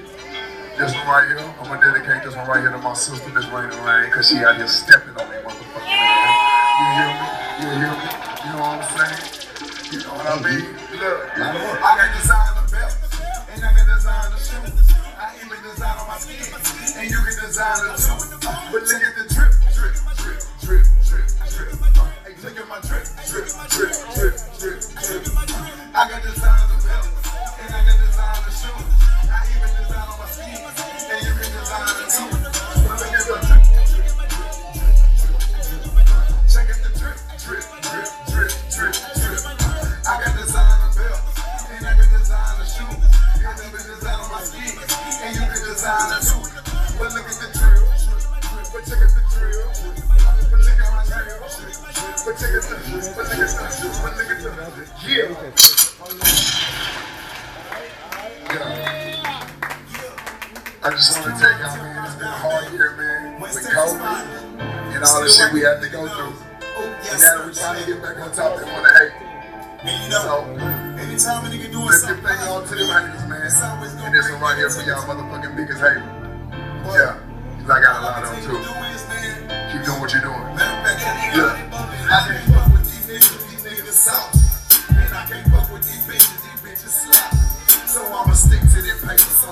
[0.77, 3.47] This one right here, I'm gonna dedicate this one right here to my sister, Miss
[3.47, 5.25] Raina Lane, cause she out here stepping on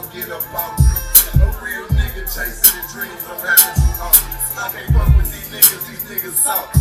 [0.03, 0.91] forget about me.
[1.39, 4.27] A real nigga chasing his dreams, I'm having it too often.
[4.59, 6.75] I can't fuck with these niggas, these niggas soft.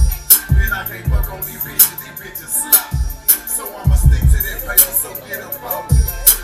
[0.50, 2.90] Then I can't fuck on these bitches, these bitches slap.
[3.46, 6.02] So I'ma stick to that paper, so get up me.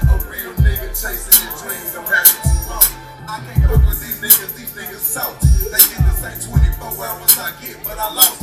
[0.09, 2.97] A real nigga chasing his dreams, I'm having it too often.
[3.25, 5.41] I can't fuck with these niggas, these niggas soft.
[5.41, 8.38] They get the same 24 hours I get, but I lost.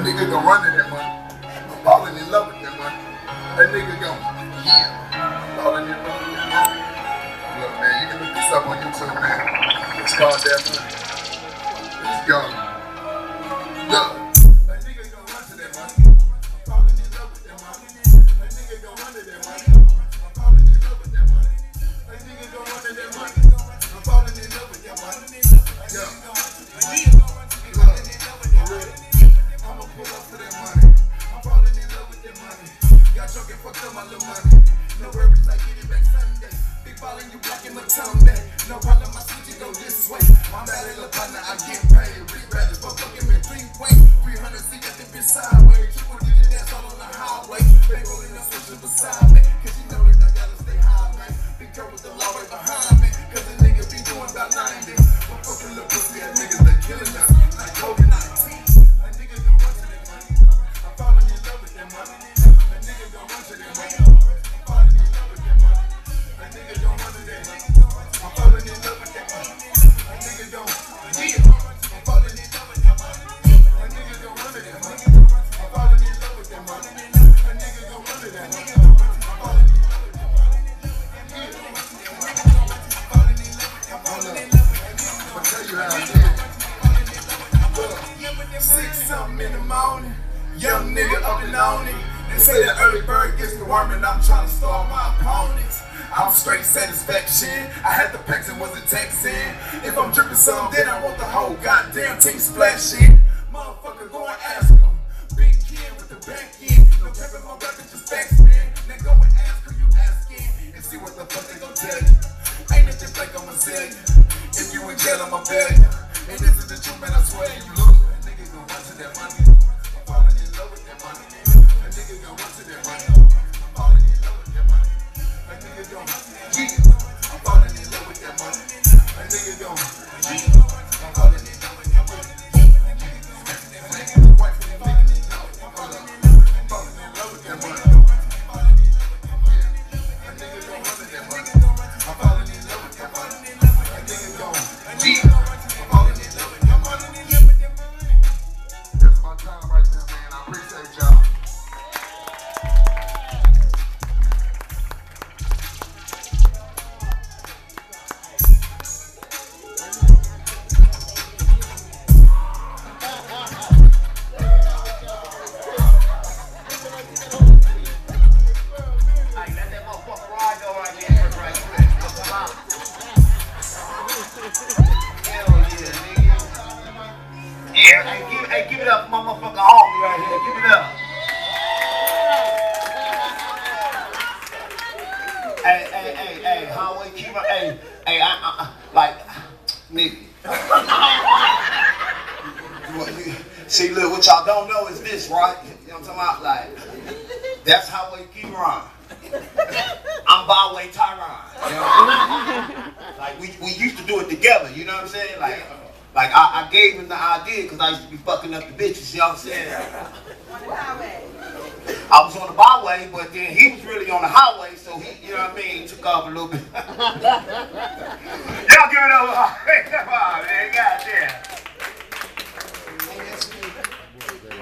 [0.00, 1.12] That nigga gonna run to that money.
[1.44, 2.96] I'm falling in love with that money.
[3.52, 5.60] That nigga gonna yeah.
[5.60, 7.60] Falling in love with that money.
[7.60, 10.00] Look, man, you can look this up on YouTube, man.
[10.00, 12.16] It's called that money.
[12.16, 12.59] It's gone.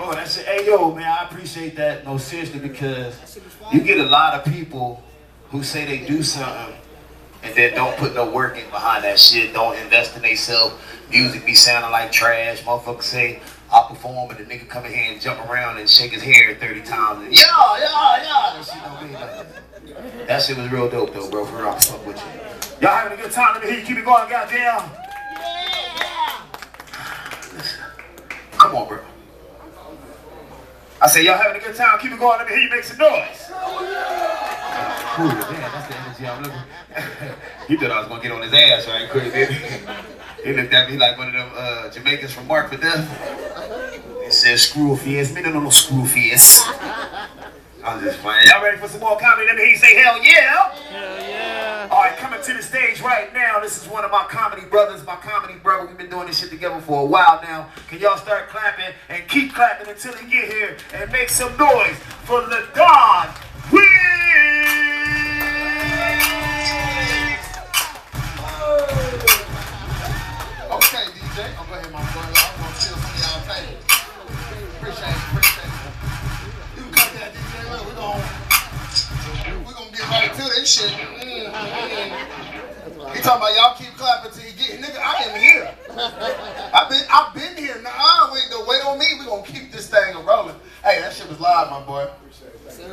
[0.09, 0.19] on.
[0.19, 2.05] I said, hey, yo, man, I appreciate that.
[2.05, 3.41] No, seriously, because
[3.73, 5.03] you get a lot of people
[5.51, 6.75] who say they do something
[7.43, 9.53] and then don't put no work in behind that shit.
[9.53, 10.75] Don't invest in themselves.
[11.11, 12.63] Music be sounding like trash.
[12.63, 13.41] Motherfuckers say,
[13.73, 16.55] I perform and the nigga come in here and jump around and shake his hair
[16.55, 17.25] 30 times.
[17.25, 17.43] And, yeah,
[17.79, 18.53] yeah, yeah.
[18.55, 20.27] That shit don't mean nothing.
[20.27, 21.45] That shit was real dope, though, bro.
[21.45, 22.23] For real, I fuck with you.
[22.81, 23.55] Y'all having a good time?
[23.55, 24.59] Let me hear you keep it going, goddamn.
[24.59, 24.89] Yeah.
[28.59, 29.01] Come on, bro.
[31.01, 31.99] I said, y'all having a good time?
[32.01, 32.39] Keep it going.
[32.39, 33.51] Let me hear you make some noise.
[35.21, 36.59] Ooh, man, that's the energy I'm looking
[37.69, 40.53] He thought I was going to get on his ass right quick, did he?
[40.53, 43.07] looked at me like one of them uh, Jamaicans from Marked for Death.
[44.25, 45.35] He said, Screwface.
[45.35, 46.65] Me no, no, no, Screwface.
[47.85, 48.47] I'm just playing.
[48.49, 49.47] Y'all ready for some more comedy?
[49.47, 50.73] Let me say hell yeah.
[50.73, 51.89] Hell yeah.
[51.91, 53.61] All right, coming to the stage right now.
[53.61, 55.87] This is one of my comedy brothers, my comedy brother.
[55.87, 57.71] We've been doing this shit together for a while now.
[57.89, 61.97] Can y'all start clapping and keep clapping until he get here and make some noise
[62.25, 63.35] for the God
[63.71, 64.08] Will.
[80.39, 80.91] This shit.
[80.91, 83.15] Mm, mm.
[83.15, 85.01] He talking about y'all keep clapping till you get nigga.
[85.01, 85.75] I am here.
[86.73, 87.81] I've been I've been here.
[87.83, 89.07] Nah, wait, don't wait on me.
[89.19, 90.55] We gonna keep this thing rolling.
[90.85, 92.09] Hey, that shit was live, my boy.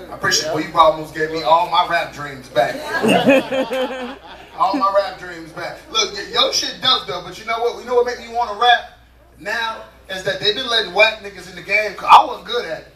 [0.10, 0.56] I appreciate it.
[0.56, 2.76] Well, you almost gave me all my rap dreams back.
[4.58, 5.80] all my rap dreams back.
[5.92, 7.80] Look, your shit dope though, but you know what?
[7.80, 9.00] You know what make me want to rap
[9.40, 11.94] now is that they've been letting whack niggas in the game.
[11.96, 12.95] Cause I wasn't good at it.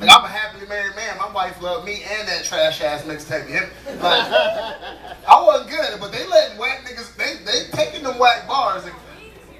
[0.00, 1.16] Like, I'm a happily married man.
[1.18, 3.46] My wife loved me and that trash ass mixtape.
[3.46, 3.64] Him.
[4.00, 4.26] Like,
[5.28, 7.14] I wasn't good at it, but they letting whack niggas.
[7.16, 8.84] They they taking them whack bars.
[8.84, 8.94] And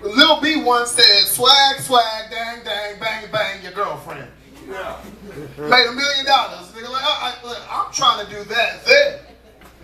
[0.03, 4.29] Lil B once said, "Swag, swag, dang, dang, bang, bang, your girlfriend."
[4.69, 4.97] Yeah.
[5.59, 6.69] Made a million dollars.
[6.73, 8.85] Nigga, like, I, I, look, I'm trying to do that.
[8.85, 9.21] There.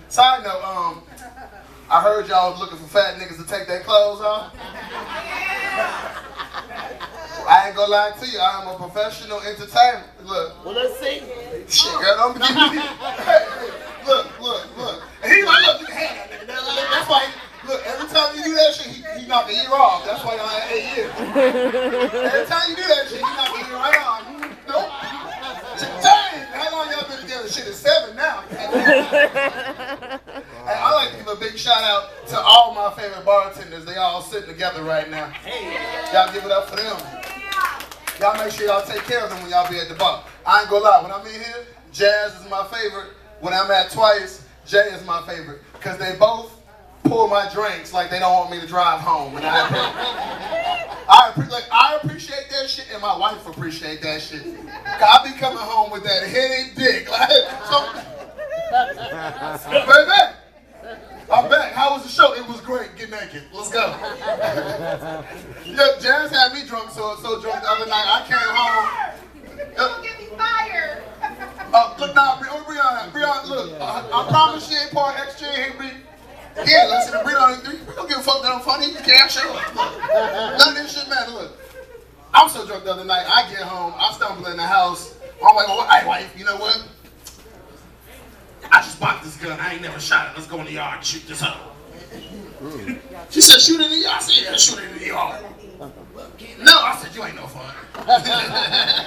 [0.08, 1.02] Side note, um,
[1.88, 4.54] I heard y'all was looking for fat niggas to take their clothes off.
[7.50, 10.04] I ain't gonna lie to you, I am a professional entertainer.
[10.22, 11.20] Look, Well, let's see.
[11.68, 12.78] shit, girl, don't give me.
[12.78, 13.44] Hey,
[14.06, 15.02] look, look, look.
[15.24, 16.46] And he like, look, you can have that nigga.
[16.46, 17.26] That- that- That's why.
[17.66, 20.04] Look, every time you do that shit, he, he knock a year off.
[20.06, 21.12] That's why y'all had eight years.
[21.18, 24.22] Every time you do that shit, he knock a year right off.
[24.66, 24.90] Nope.
[26.02, 27.48] Dang, how long y'all been together?
[27.48, 28.42] Shit is seven now.
[28.48, 30.18] Hey,
[30.78, 33.84] I like to give a big shout out to all my favorite bartenders.
[33.84, 35.26] They all sitting together right now.
[35.26, 35.76] Hey.
[36.12, 36.96] Y'all give it up for them.
[38.20, 40.22] Y'all make sure y'all take care of them when y'all be at the bar.
[40.44, 43.14] I ain't gonna lie, when I'm in here, Jazz is my favorite.
[43.40, 45.62] When I'm at Twice, Jay is my favorite.
[45.80, 46.52] Cause they both
[47.04, 49.38] pour my drinks like they don't want me to drive home.
[49.38, 49.68] And I,
[51.08, 54.44] I, like, I appreciate that shit and my wife appreciate that shit.
[54.44, 57.10] Cause I be coming home with that headache dick.
[57.10, 57.30] Like,
[57.70, 57.88] so,
[59.70, 60.36] baby,
[61.32, 61.72] I'm back.
[61.72, 62.34] How was the show?
[62.34, 62.96] It was great.
[62.96, 63.44] Get naked.
[63.52, 63.86] Let's go.
[65.64, 68.06] yeah, Jazz had me drunk, so so drunk the other night.
[68.06, 69.16] I came home.
[69.78, 71.02] Uh, Get me fired.
[71.72, 73.80] uh, look now, Bri- oh, Brianna, Brianna, look.
[73.80, 75.90] I, I promise she ain't part extra here, Bri.
[76.66, 77.62] Yeah, listen to Brianna.
[77.86, 78.86] We don't give a fuck that I'm funny.
[78.90, 79.74] You can't show up.
[79.74, 80.02] Look,
[80.58, 81.30] none of this shit matter.
[81.30, 81.52] Look,
[82.34, 83.24] I'm so drunk the other night.
[83.28, 83.94] I get home.
[83.96, 85.14] I stumble in the house.
[85.46, 86.86] I'm like, well, hey, wife, you know what?
[88.70, 89.58] I just bought this gun.
[89.60, 90.36] I ain't never shot it.
[90.36, 91.72] Let's go in the yard and shoot this hoe.
[92.62, 92.98] Mm.
[93.30, 94.16] She said, shoot in the yard.
[94.16, 95.44] I said, yeah, shoot in the yard.
[95.78, 97.72] No, I said, you ain't no fun.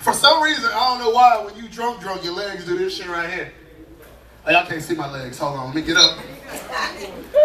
[0.00, 2.96] For some reason, I don't know why, when you drunk, drunk, your legs do this
[2.96, 3.52] shit right here.
[4.46, 5.38] Hey, y'all can't see my legs.
[5.38, 6.18] Hold on, let me get up.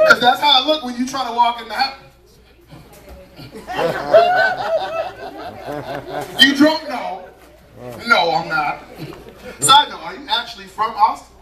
[0.03, 1.97] Because that's how I look when you try to walk in the house.
[6.39, 6.89] you drunk?
[6.89, 7.29] No.
[8.07, 8.83] No, I'm not.
[9.59, 11.32] Side note, are you actually from Austin?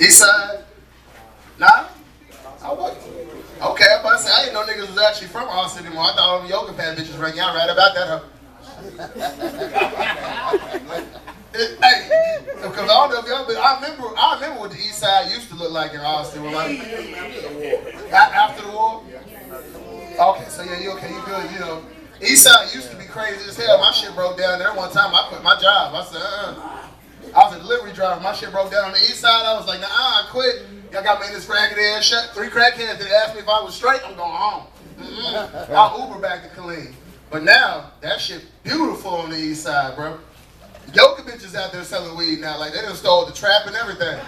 [0.00, 0.64] East side?
[1.58, 1.88] Nah?
[2.62, 2.96] I was.
[3.62, 6.04] Okay, I'm about to say, I didn't know niggas was actually from Austin anymore.
[6.04, 8.20] I thought all the yoga pants bitches right y'all right about that, huh?
[11.56, 12.08] Hey,
[12.56, 15.54] because know if y'all been, I remember, I remember what the East Side used to
[15.54, 16.44] look like in Austin.
[18.12, 19.02] After the war?
[20.18, 21.82] Okay, so yeah, you okay, you good, you know.
[22.20, 23.78] East Side used to be crazy as hell.
[23.78, 25.14] My shit broke down there one time.
[25.14, 25.94] I quit my job.
[25.94, 26.75] I said, uh
[27.34, 28.20] I was a delivery driver.
[28.20, 29.44] My shit broke down on the east side.
[29.46, 30.66] I was like, nah, I quit.
[30.92, 32.30] Y'all got me in this ragged ass shut.
[32.34, 34.00] Three crackheads that asked me if I was straight.
[34.04, 34.66] I'm going home.
[34.98, 35.70] Mm-mm.
[35.70, 36.92] I'll Uber back to Killeen.
[37.30, 40.18] But now, that shit beautiful on the east side, bro.
[40.94, 42.58] Yoga bitches out there selling weed now.
[42.58, 44.18] Like, they done stole the trap and everything.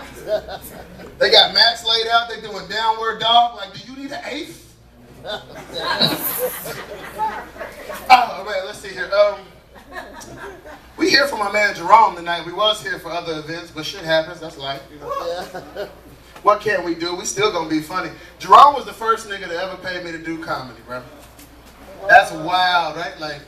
[1.18, 2.28] They got mats laid out.
[2.28, 3.56] They doing downward dog.
[3.56, 4.74] Like, do you need an eighth?
[5.24, 5.42] oh,
[8.44, 9.10] man, let's see here.
[9.12, 9.40] Um,
[10.96, 12.46] we here for my man Jerome tonight.
[12.46, 14.40] We was here for other events, but shit happens.
[14.40, 14.82] That's life.
[14.92, 15.88] You know?
[16.42, 17.14] What can we do?
[17.16, 18.10] We still gonna be funny.
[18.38, 21.02] Jerome was the first nigga to ever pay me to do comedy, bro.
[22.08, 23.18] That's wild, right?
[23.18, 23.40] Like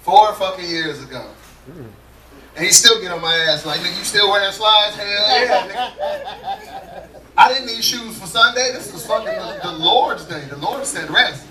[0.00, 1.28] four fucking years ago.
[1.66, 4.96] And he still get on my ass like, nigga, you still wearing slides?
[4.96, 7.08] Hell yeah, nigga.
[7.36, 8.72] I didn't need shoes for Sunday.
[8.72, 10.42] This was fucking the, the Lord's day.
[10.48, 11.46] The Lord said rest.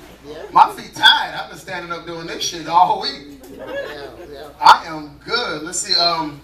[0.51, 1.36] My feet tired.
[1.36, 3.35] I've been standing up doing this shit all week.
[3.62, 5.64] I am good.
[5.64, 5.95] Let's see.
[5.99, 6.39] Um,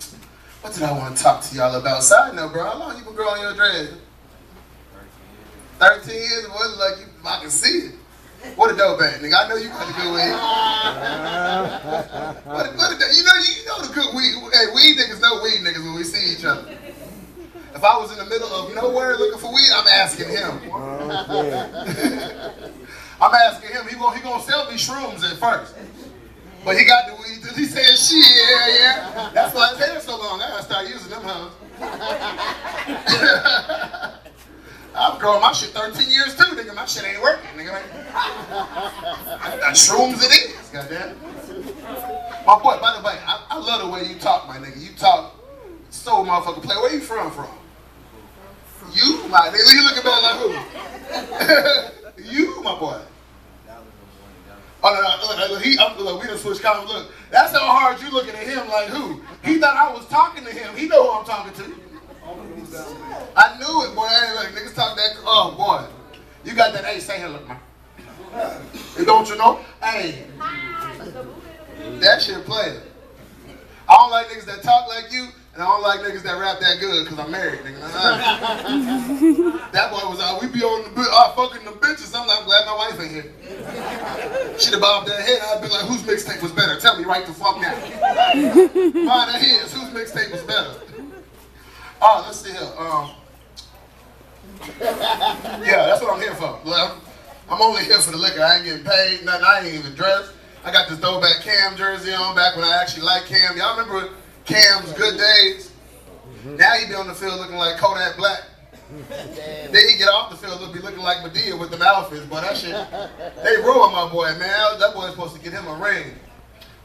[0.61, 2.03] what did I want to talk to y'all about?
[2.03, 2.63] Side note, bro.
[2.63, 3.93] How long you been growing your dreads?
[5.79, 6.45] Thirteen years.
[6.47, 7.05] Boy, look like you.
[7.25, 7.95] I can see it.
[8.55, 9.45] What a dope band, nigga.
[9.45, 10.33] I know you got the good weed.
[12.45, 14.33] what, a- what a, you know, you know the good weed.
[14.53, 16.65] Hey, weed niggas know weed niggas when we see each other.
[17.73, 20.59] If I was in the middle of nowhere looking for weed, I'm asking him.
[23.21, 23.87] I'm asking him.
[23.87, 25.75] He gonna he gonna sell me shrooms at first.
[26.63, 27.41] But he got the weed.
[27.55, 29.31] He said, she, yeah, yeah.
[29.33, 30.39] That's why his hair so long.
[30.41, 31.51] I gotta start using them hoes.
[34.93, 36.75] I'm growing my shit 13 years too, nigga.
[36.75, 37.81] My shit ain't working, nigga.
[38.13, 41.15] I, I shrooms it is, goddamn.
[42.45, 44.79] My boy, by the way, I, I love the way you talk, my nigga.
[44.79, 45.33] You talk
[45.89, 46.75] So motherfucker play.
[46.75, 47.47] Where you from from?
[48.93, 49.73] You, my nigga.
[49.73, 50.37] You looking back like
[52.17, 52.23] who?
[52.31, 53.01] you, my boy.
[54.83, 56.91] Oh, no, no, look, look, he, look, we done switched comments.
[56.91, 59.21] Look, that's how hard you looking at him like who?
[59.43, 60.75] He thought I was talking to him.
[60.75, 61.81] He know who I'm talking to.
[63.35, 64.07] I knew it, boy.
[64.07, 65.17] Hey, look, niggas talk that.
[65.19, 65.85] Oh, boy.
[66.43, 66.85] You got that.
[66.85, 67.59] Hey, say hello, man.
[69.05, 69.59] Don't you know?
[69.83, 70.25] Hey,
[71.99, 72.79] that shit play.
[73.87, 76.61] I don't like niggas that talk like you, and I don't like niggas that rap
[76.61, 77.81] that good, because I'm married, nigga.
[79.73, 80.41] that boy was out.
[80.41, 82.15] We be on the, uh, fucking the bitches.
[82.15, 83.33] I'm like, I'm glad my wife ain't here.
[84.57, 85.41] She'd have bobbed that head.
[85.43, 86.79] I'd be like, whose mixtape was better?
[86.79, 87.75] Tell me right the fuck now.
[87.75, 89.73] Mine that is.
[89.73, 90.73] Whose mixtape was better?
[92.01, 92.71] Oh, let's see here.
[92.79, 93.11] Um,
[94.79, 96.59] yeah, that's what I'm here for.
[96.65, 96.97] I'm,
[97.49, 98.41] I'm only here for the liquor.
[98.41, 99.45] I ain't getting paid, nothing.
[99.45, 100.31] I ain't even dressed.
[100.63, 103.57] I got this throwback Cam jersey on back when I actually liked Cam.
[103.57, 104.13] Y'all remember
[104.51, 105.71] Cam's good days?
[106.45, 108.43] Now he be on the field looking like Kodak Black.
[109.09, 112.25] Then he get off the field, he'll be looking like Madea with them outfits.
[112.25, 112.75] But that shit,
[113.43, 114.79] they ruined my boy, man.
[114.79, 116.15] That boy's supposed to get him a ring.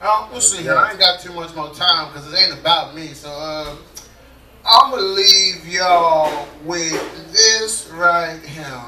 [0.00, 0.76] Uh, we'll see here.
[0.76, 3.08] I ain't got too much more time because it ain't about me.
[3.08, 3.74] So uh,
[4.64, 8.82] I'm gonna leave y'all with this right here.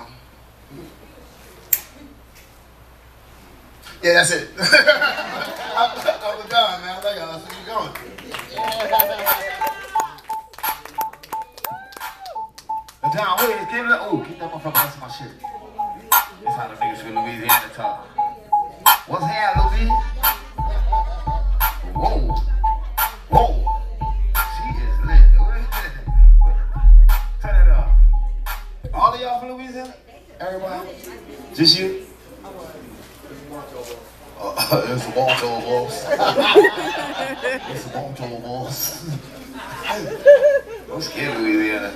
[4.01, 4.49] Yeah, that's it.
[4.61, 4.61] I'm,
[5.99, 7.01] I'm done, man.
[7.03, 7.93] I I'll see you going.
[13.15, 14.01] Don, wait, give it up.
[14.05, 14.75] Oh, keep that motherfucker.
[14.75, 15.31] That's my shit.
[16.45, 18.07] That's how the niggas from Louisiana talk.
[19.09, 19.93] What's happening, Louis?
[21.95, 22.35] Whoa.
[23.31, 23.49] Whoa.
[24.55, 25.19] She is lit.
[27.43, 27.89] Turn it up.
[28.95, 29.95] All of y'all from Louisiana?
[30.39, 30.89] Everybody?
[31.55, 32.08] Just you?
[34.41, 36.05] Uh, it's a Bonto boss.
[37.71, 39.05] it's a Bonto boss.
[40.93, 41.93] I'm scared of Louisiana.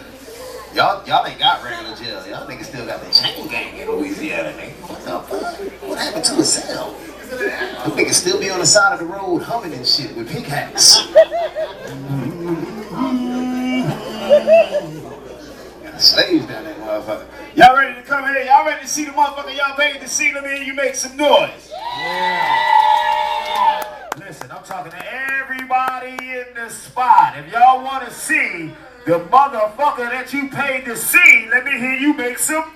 [0.75, 2.27] Y'all, y'all ain't got regular jail.
[2.27, 4.73] Y'all niggas still got the chain gang in Louisiana, nigga.
[4.89, 5.89] What the fuck?
[5.89, 6.93] What happened to the cell?
[6.93, 11.07] Them niggas still be on the side of the road humming and shit with pickaxe.
[15.83, 17.27] Got slaves down there, motherfucker.
[17.55, 18.45] Y'all ready to come here?
[18.45, 20.63] Y'all ready to see the motherfucker y'all paid to see them in?
[20.63, 21.71] You make some noise.
[21.99, 22.49] Yeah.
[24.19, 27.37] Listen, I'm talking to everybody in the spot.
[27.37, 28.73] If y'all want to see
[29.05, 32.73] the motherfucker that you paid to see, let me hear you make some noise.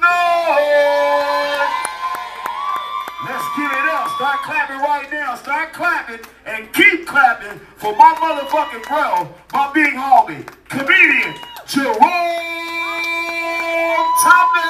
[3.25, 4.11] Let's give it up.
[4.17, 5.37] Start clapping right now.
[5.37, 11.35] Start clapping and keep clapping for my motherfucking bro, my big homie, comedian
[11.67, 11.91] Jerome
[14.23, 14.67] Thomas.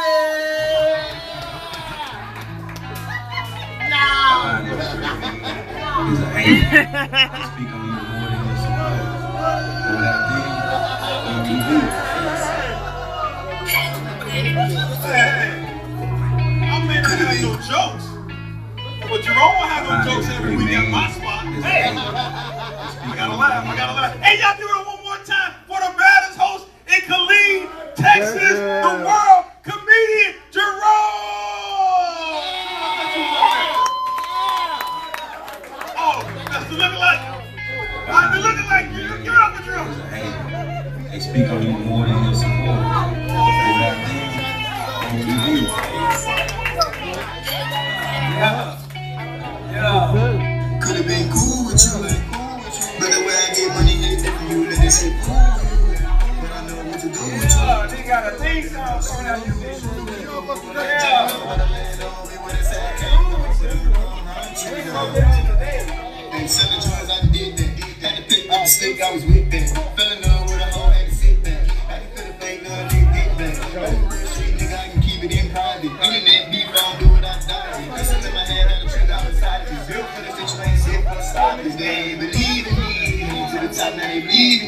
[16.58, 18.06] I may not have no jokes,
[19.02, 21.44] but Jerome will have no jokes every week at my spot.
[21.62, 24.16] Hey, I gotta laugh, I gotta laugh.
[24.16, 24.85] Hey, y'all do it
[27.96, 30.72] Killeen, Texas, the world comedian Jerome.
[35.96, 36.20] Oh,
[36.50, 37.20] that's the looking like.
[38.08, 39.08] I've been looking like you.
[39.24, 39.90] Give it up for Jerome.
[41.10, 42.78] They speak on you more than your support.
[42.78, 44.36] Without them,
[49.88, 52.02] on Could have been cool with you,
[53.00, 55.85] but the way I get money hit different, you let this shit cool with you.
[69.06, 69.70] I was that.
[69.94, 71.66] Fell in love with a hoe, had to sit back.
[71.86, 73.54] Had to put a fake love, nigga, get back.
[73.76, 75.84] I'm a real street nigga, I can keep it in private.
[75.86, 77.94] Internet beef, I don't do what I die.
[77.94, 78.66] Listen to my head,
[79.70, 79.86] it.
[79.86, 81.04] Built for the situation, shit
[82.18, 83.22] believe in me.
[83.54, 84.65] To the top, now they believe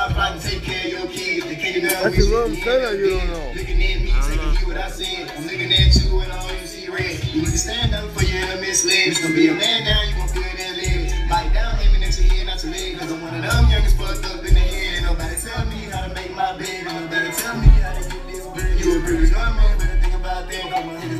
[0.00, 1.44] Stop fighting, take care of your kids.
[1.44, 3.52] They can't That's the wrong color, you don't know.
[3.52, 5.28] Looking at me, taking you what I said.
[5.36, 7.22] I'm looking at you and all you see red.
[7.28, 9.12] You need to stand up for your enemy sled.
[9.12, 11.28] It's gonna be a man down, you gon' feel that leg.
[11.28, 12.98] Bite down, aiming at your head, not your leg.
[12.98, 15.02] Cause I'm one of them youngest fucked up in the head.
[15.04, 16.80] Nobody tell me how to make my bed.
[16.88, 18.80] Nobody tell me how to get this bread.
[18.80, 20.64] You a pretty young man, better think about that.
[20.64, 21.19] Come on,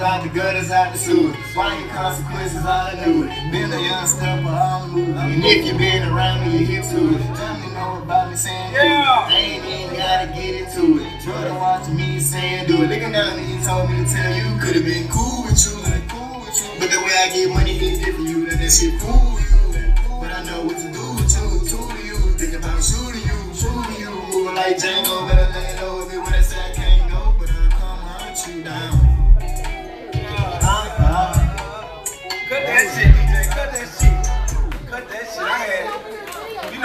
[0.00, 1.30] Out the gutters, out the sewer.
[1.52, 2.64] Why your consequences,
[3.04, 3.52] knew it.
[3.52, 5.14] Been a young stepper, I'm moving.
[5.14, 7.36] And if you been around me, you hit to it.
[7.36, 9.28] Tell me know about me saying, yeah.
[9.28, 11.20] I ain't even gotta get into it.
[11.20, 12.88] Jordan watching me saying, do it.
[12.88, 15.76] Looking down and he told me to tell you, could've been cool with you.
[16.08, 16.80] Cool with you.
[16.80, 19.84] But the way I get money hit different you, then that shit fool you.
[20.16, 22.16] But I know what to do with you, two to you.
[22.40, 24.16] Think about shooting you, shooting you.
[24.32, 25.79] Moving like Django, better lay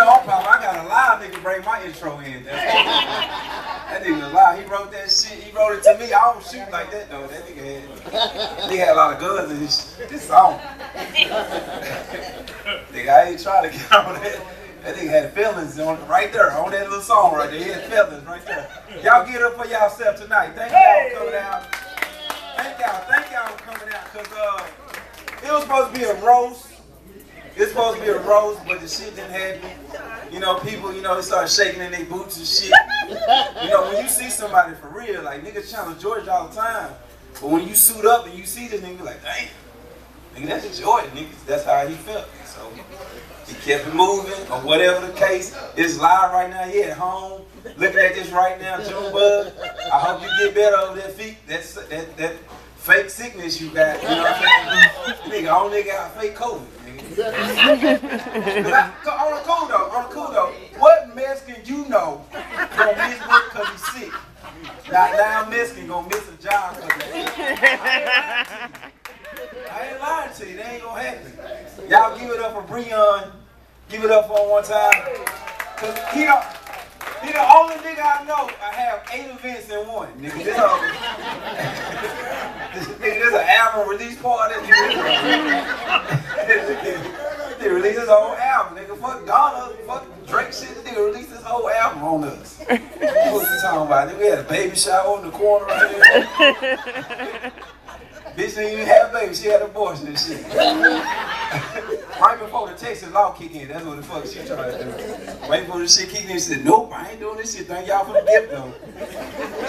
[0.05, 2.43] know, I'm I got a live nigga bring my intro in.
[2.43, 4.59] That nigga was live.
[4.59, 5.43] He wrote that shit.
[5.43, 6.13] He wrote it to me.
[6.13, 7.27] I don't shoot like that though.
[7.27, 7.63] That nigga
[8.11, 10.59] had, he had a lot of guns in his, his song.
[12.91, 14.45] nigga, I ain't trying to get on that.
[14.83, 17.63] That nigga had feelings on right there, on that little song right there.
[17.63, 18.69] He had feelings right there.
[19.03, 20.51] Y'all get up for yourself tonight.
[20.55, 21.75] Thank y'all for coming out.
[22.57, 23.01] Thank y'all.
[23.09, 24.05] Thank y'all for coming out.
[24.13, 24.67] Cause uh,
[25.43, 26.74] it was supposed to be a roast.
[27.57, 29.69] It's supposed to be a roast, but the shit didn't happen.
[30.31, 32.73] You know, people, you know, they start shaking in their boots and shit.
[33.63, 36.93] You know, when you see somebody for real, like niggas challenge George all the time.
[37.35, 39.47] But when you suit up and you see this nigga, like, damn,
[40.35, 41.45] nigga, that's Jordan, nigga.
[41.45, 42.27] That's how he felt.
[42.45, 42.69] So
[43.47, 45.55] he kept it moving, or whatever the case.
[45.77, 46.63] It's live right now.
[46.65, 47.43] He at home,
[47.77, 49.53] looking at this right now, Junebug.
[49.93, 51.37] I hope you get better over that feet.
[51.47, 52.33] That's that that
[52.77, 54.01] fake sickness you got.
[54.01, 55.45] You know what I'm saying?
[55.45, 56.65] nigga, only nigga got fake COVID.
[56.95, 57.03] On
[59.33, 62.23] a cool though, on a cool though, what Mexican you know
[62.77, 64.13] gonna miss work cause he's sick?
[64.91, 67.59] Now, now Mexican gonna miss a job cause he's sick.
[69.71, 71.33] I ain't lying to you, that ain't gonna happen.
[71.89, 73.31] Y'all give it up for Breon.
[73.89, 74.93] Give it up for him one time.
[75.77, 76.43] Cause he the,
[77.23, 80.09] he the only nigga I know I have eight events in one.
[80.19, 80.79] Nigga, this whole,
[82.73, 84.55] this, nigga, this an album release party.
[86.47, 88.97] They released his whole album, nigga.
[88.99, 90.83] Fuck Donda, fuck Drake shit.
[90.85, 92.59] They released his whole album on us.
[92.59, 94.17] What you talking about?
[94.17, 97.51] We had a baby shower in the corner right here.
[98.35, 100.43] Bitch didn't even have a baby, she had abortion and shit.
[100.53, 105.49] right before the Texas law kicked in, that's what the fuck she tried to do.
[105.49, 107.65] Right before the shit kicked in, she said, nope, I ain't doing this shit.
[107.67, 108.73] Thank y'all for the gift though.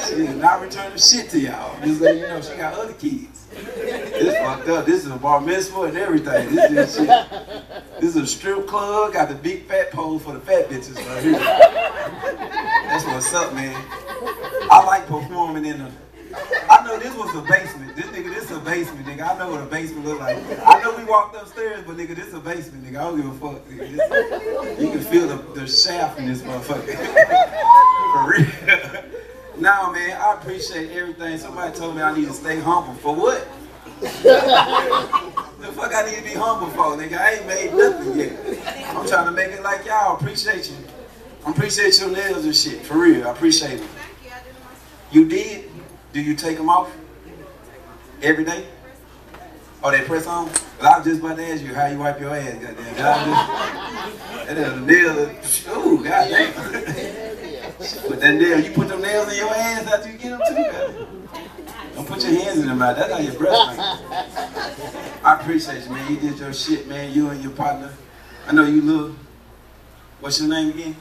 [0.09, 1.81] She did not return the shit to y'all.
[1.81, 3.36] Just let you know she got other kids.
[3.57, 4.87] This fucked up.
[4.87, 6.55] This is a bar mitzvah and everything.
[6.55, 7.27] This is shit.
[8.01, 11.23] This is a strip club, got the big fat pole for the fat bitches right
[11.23, 11.39] here.
[11.39, 13.75] That's what's up, man.
[14.71, 15.91] I like performing in the
[16.69, 17.97] I know this was a basement.
[17.97, 19.35] This nigga, this is a basement, nigga.
[19.35, 20.37] I know what a basement look like.
[20.65, 22.99] I know we walked upstairs, but nigga, this is a basement, nigga.
[22.99, 23.69] I don't give a fuck.
[23.69, 23.97] Nigga.
[23.97, 26.97] This, you can feel the, the shaft in this motherfucker.
[28.13, 29.23] For real.
[29.59, 31.39] Nah, man, I appreciate everything.
[31.39, 32.95] Somebody told me I need to stay humble.
[32.95, 33.49] For what?
[34.01, 37.17] the fuck I need to be humble for, nigga?
[37.19, 38.95] I ain't made nothing yet.
[38.95, 40.17] I'm trying to make it like y'all.
[40.17, 40.77] Appreciate you.
[41.47, 42.83] I appreciate your nails and shit.
[42.83, 43.81] For real, I appreciate it.
[43.81, 44.35] Thank
[45.15, 45.71] you You did?
[46.13, 46.95] Do you take them off?
[48.23, 48.67] Every day?
[49.83, 50.51] Oh, they press on?
[50.81, 52.97] Well, I was just about to ask you how you wipe your ass, goddamn.
[54.47, 55.77] That is a nail.
[55.79, 57.37] Ooh, goddamn.
[57.79, 60.55] Put that nail, you put them nails in your hands after you get them too,
[60.55, 61.29] goddamn.
[61.95, 62.97] Don't put your hands in them out.
[62.97, 63.79] That's how your breath.
[65.23, 66.11] I appreciate you, man.
[66.11, 67.13] You did your shit, man.
[67.13, 67.93] You and your partner.
[68.47, 69.17] I know you look.
[70.21, 70.97] What's your name again?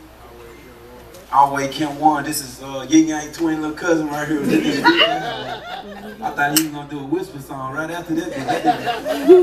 [1.31, 2.23] Always Kim One.
[2.23, 4.41] This is uh, Ying Yang Twin little cousin right here.
[4.43, 8.33] I thought he was gonna do a whisper song right after this.
[8.35, 8.63] That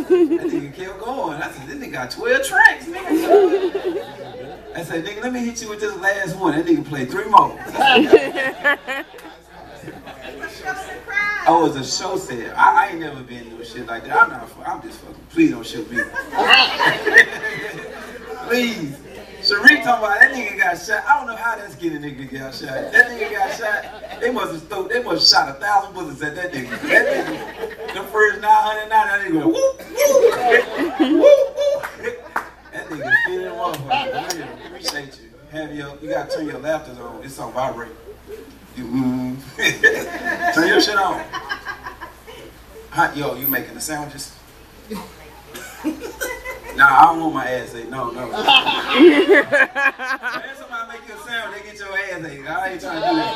[0.08, 1.40] nigga kept going.
[1.42, 4.21] I said, this nigga got 12 tracks, nigga.
[4.74, 6.56] I said, nigga, let me hit you with this last one.
[6.56, 7.58] That nigga played three more.
[11.44, 12.56] Oh, it's a show set.
[12.56, 14.16] I, I ain't never been to no shit like that.
[14.16, 14.48] I'm not.
[14.64, 15.26] I'm just fucking.
[15.30, 16.00] Please don't shoot me.
[18.46, 18.96] Please.
[19.42, 21.02] Sharif talking about that nigga got shot.
[21.04, 22.92] I don't know how that skinny nigga got shot.
[22.92, 24.20] That nigga got shot.
[24.20, 26.70] They must have stole, they must have shot a thousand bullets at that nigga.
[26.82, 29.82] That nigga, the first 999, that nigga went whoop,
[31.00, 31.51] whoop, whoop.
[32.92, 34.32] That nigga feeling motherfucker.
[34.32, 35.28] Really appreciate you.
[35.50, 37.22] Have your, you gotta turn your laughters on.
[37.22, 37.90] It's on vibrate.
[38.76, 39.36] You, mm.
[40.54, 41.20] turn your shit on.
[42.90, 44.34] Hot, yo, you making the sandwiches?
[46.74, 47.90] Nah, I don't want my ass ate.
[47.90, 48.20] No, no.
[48.22, 48.32] When
[50.56, 52.46] somebody make you a sandwich, they get your ass ate.
[52.48, 53.32] I ain't trying to do that.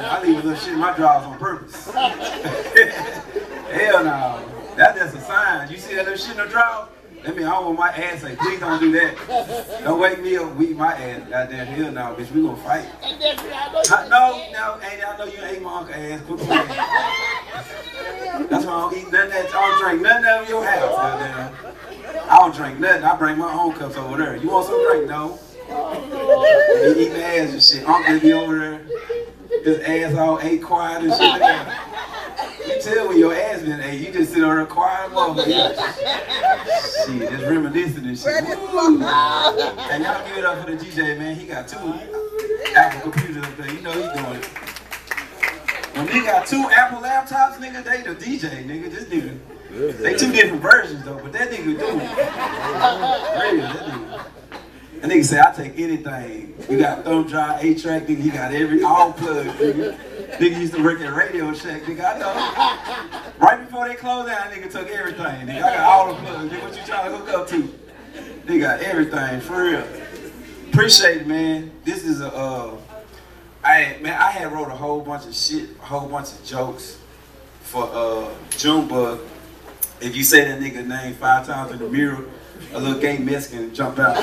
[0.00, 1.84] I, I leave a little shit in my drawers on purpose.
[1.84, 2.14] Hell
[4.04, 4.42] no.
[4.74, 5.70] That's just a sign.
[5.70, 6.88] You see that little shit in the drawer?
[7.22, 8.38] That mean I don't want my ass ate.
[8.38, 9.82] Please don't do that.
[9.84, 11.28] Don't wake me up, weak my ass.
[11.28, 12.30] Goddamn hell now, bitch.
[12.32, 12.88] We gonna fight.
[13.02, 16.20] I, no, no, ain't I know you ate my uncle ass.
[16.22, 16.68] Quit playing.
[18.48, 19.54] That's why I don't eat none of that.
[19.54, 20.94] I don't drink none of your house.
[22.30, 23.04] I don't drink nothing.
[23.04, 24.36] I bring my own cups over there.
[24.36, 25.08] You want some drink?
[25.08, 25.38] No.
[25.68, 27.86] He eating ass and shit.
[27.86, 28.80] Uncle be over there.
[29.64, 31.40] His ass all ate quiet and shit.
[31.40, 31.66] Like.
[32.66, 34.00] You tell when your ass been ate.
[34.00, 35.76] You just sit on a quiet, motherfucker.
[37.06, 38.26] shit, just reminiscing and shit.
[38.28, 38.48] And
[40.04, 41.36] y'all give it up for the DJ, man.
[41.36, 41.78] He got two
[42.76, 43.72] Apple computers up there.
[43.72, 44.46] You know he doing it.
[45.94, 48.90] When they got two Apple laptops, nigga, they the DJ, nigga.
[48.90, 49.38] This nigga.
[49.98, 52.10] They two different versions though, but that nigga doing it.
[52.10, 54.26] Real, that nigga.
[55.00, 56.54] That nigga say, I take anything.
[56.68, 58.22] You got thumb drive, eight track, nigga.
[58.22, 59.98] You got every all plug, nigga.
[60.38, 62.14] Nigga used to work at Radio Shack, nigga.
[62.14, 63.26] I know.
[63.38, 65.46] Right before they closed down, nigga took everything.
[65.46, 66.52] Nigga, I got all the plugs.
[66.52, 67.74] Nigga, what you trying to hook up to?
[68.44, 69.84] They got everything for real.
[70.68, 71.70] Appreciate it, man.
[71.84, 72.76] This is a, uh,
[73.64, 76.98] I man, I had wrote a whole bunch of shit, a whole bunch of jokes
[77.62, 79.20] for uh Junebug.
[80.00, 82.24] If you say that nigga name five times in the mirror,
[82.72, 84.16] a little gay Mexican jump out.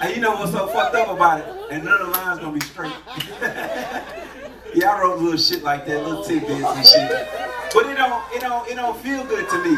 [0.00, 1.46] and you know what's so fucked up about it?
[1.70, 2.92] And none of the lines gonna be straight.
[4.74, 7.10] yeah, I wrote little shit like that, little tidbits and shit.
[7.72, 9.76] But it don't, it don't, it don't feel good to me.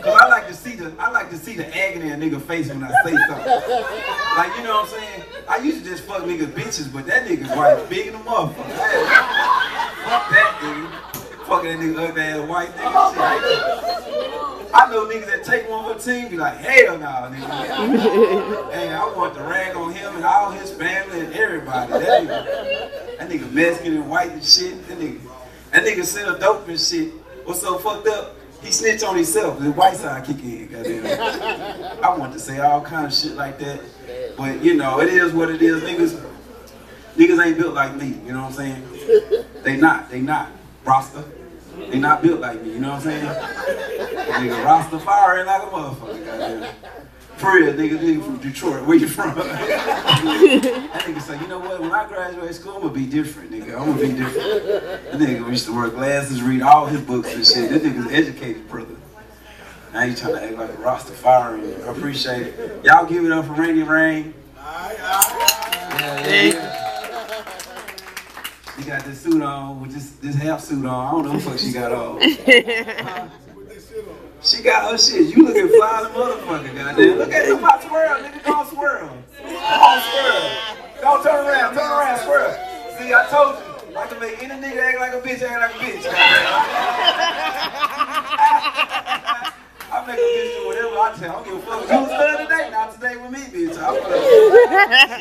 [0.00, 2.40] Cause I like to see the, I like to see the agony in a nigga
[2.40, 3.46] face when I say something.
[4.36, 5.22] Like, you know what I'm saying?
[5.48, 8.54] I used to just fuck niggas bitches, but that nigga's white, big in the motherfucker.
[8.54, 11.23] Fuck that nigga.
[11.46, 12.92] Fucking that nigga ugly ass white nigga.
[12.96, 14.74] Oh shit.
[14.74, 18.72] I know niggas that take one for the team be like, hell no, nigga.
[18.72, 21.92] hey, I want the rag on him and all his family and everybody.
[21.92, 24.86] That nigga, that nigga Mexican and white and shit.
[24.88, 25.20] That nigga,
[25.70, 27.12] that nigga sell dope and shit.
[27.44, 28.36] What's so fucked up?
[28.62, 29.60] He snitched on himself.
[29.60, 31.04] The white side kick in, goddamn.
[32.02, 33.80] I want to say all kind of shit like that.
[34.36, 35.82] But you know, it is what it is.
[35.82, 36.20] Niggas,
[37.16, 38.18] niggas ain't built like me.
[38.26, 39.44] You know what I'm saying?
[39.62, 40.10] They not.
[40.10, 40.50] They not.
[40.84, 41.24] Rasta.
[41.90, 42.72] They not built like me.
[42.72, 43.24] You know what I'm saying?
[43.24, 46.26] Nigga Rastafari like a motherfucker.
[46.26, 46.74] Goddamn.
[47.36, 48.86] For real, nigga, nigga from Detroit.
[48.86, 49.34] Where you from?
[49.34, 51.80] that nigga say, you know what?
[51.80, 53.78] When I graduate school, I'm gonna be different, nigga.
[53.78, 54.64] I'm gonna be different.
[54.64, 57.70] That nigga used to wear glasses, read all his books and shit.
[57.70, 58.94] That nigga's educated, brother.
[59.92, 61.84] Now you trying to act like a Rastafari.
[61.84, 62.84] I appreciate it.
[62.84, 64.34] Y'all give it up for Rainy Rain.
[64.56, 66.93] Yeah, yeah, yeah.
[68.78, 71.06] You got this suit on with this this half suit on.
[71.06, 73.30] I don't know what the fuck she got on.
[74.44, 75.34] She got her shit.
[75.34, 77.16] You looking fly as a motherfucker, goddamn.
[77.16, 78.44] Look at you about to swirl, nigga.
[78.44, 79.08] Don't swirl.
[79.38, 80.50] Come on, swirl.
[81.00, 81.74] Don't turn around.
[81.74, 82.52] Turn around, swirl.
[82.98, 83.96] See, I told you.
[83.96, 86.04] I can make any nigga act like a bitch, act like a bitch.
[90.04, 91.30] I make a bitch do whatever I tell.
[91.30, 91.88] I don't give a fuck.
[91.90, 93.78] You was good today, not today with me, bitch.
[93.80, 93.94] I'm,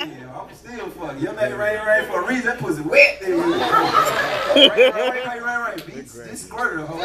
[0.10, 1.22] shit, I'm still fucking.
[1.24, 2.46] You're making rain rain for a reason.
[2.48, 3.22] That pussy wet.
[3.22, 5.78] Rain, rain, rain, rain, rain.
[5.88, 6.98] Bitch, this squirter, hoe.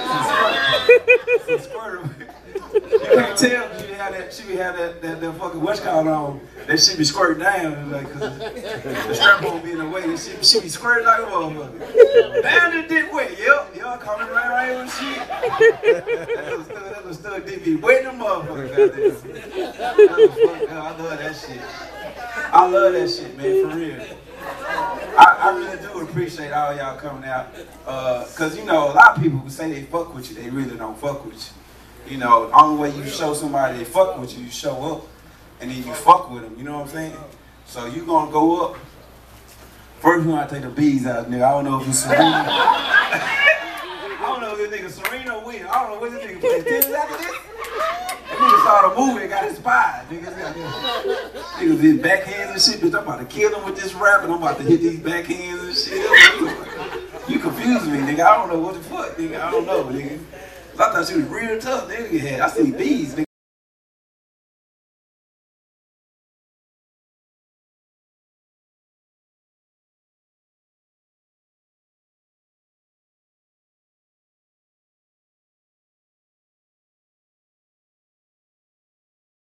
[1.47, 2.03] This is squirter.
[2.75, 2.81] You
[3.15, 6.09] can't tell she be have that, she be have that, that, that fucking what's called
[6.09, 6.41] on.
[6.67, 10.03] That shit be squirting down, like, the strap won't be in the way.
[10.05, 12.43] And she, she be squirting like a motherfucker.
[12.43, 13.39] Damn, the dick wet.
[13.39, 15.29] Yep, y'all coming right right with shit.
[15.29, 21.61] That little stud, that be wet the motherfucker, little fuck, I love that shit.
[22.53, 24.19] I love that shit, man, for real.
[24.41, 27.49] I, I really do appreciate all y'all coming out.
[27.87, 30.51] Uh, Cause you know, a lot of people who say they fuck with you, they
[30.51, 31.59] really don't fuck with you.
[32.11, 35.07] You know, the only way you show somebody they fuck with you, you show up,
[35.61, 36.55] and then you fuck with them.
[36.57, 37.17] You know what I'm saying?
[37.67, 38.77] So you gonna go up.
[40.01, 41.43] First, we gonna take the bees out, nigga.
[41.43, 42.47] I don't know if it's Serena.
[42.49, 45.67] I don't know if this nigga Serena win.
[45.67, 47.37] I don't know what this nigga play tennis after this.
[48.29, 50.09] That nigga saw the movie and got inspired.
[50.09, 50.55] Niggas got
[51.59, 52.81] niggas did backhands and shit.
[52.81, 55.01] Bitch, I'm about to kill him with this rap, and I'm about to hit these
[55.01, 57.29] backhands and shit.
[57.29, 58.21] You confuse me, nigga.
[58.21, 59.41] I don't know what the fuck, nigga.
[59.43, 60.19] I don't know, nigga.
[60.81, 62.23] I thought she was real tough, nigga.
[62.23, 63.28] Yeah, I see bees.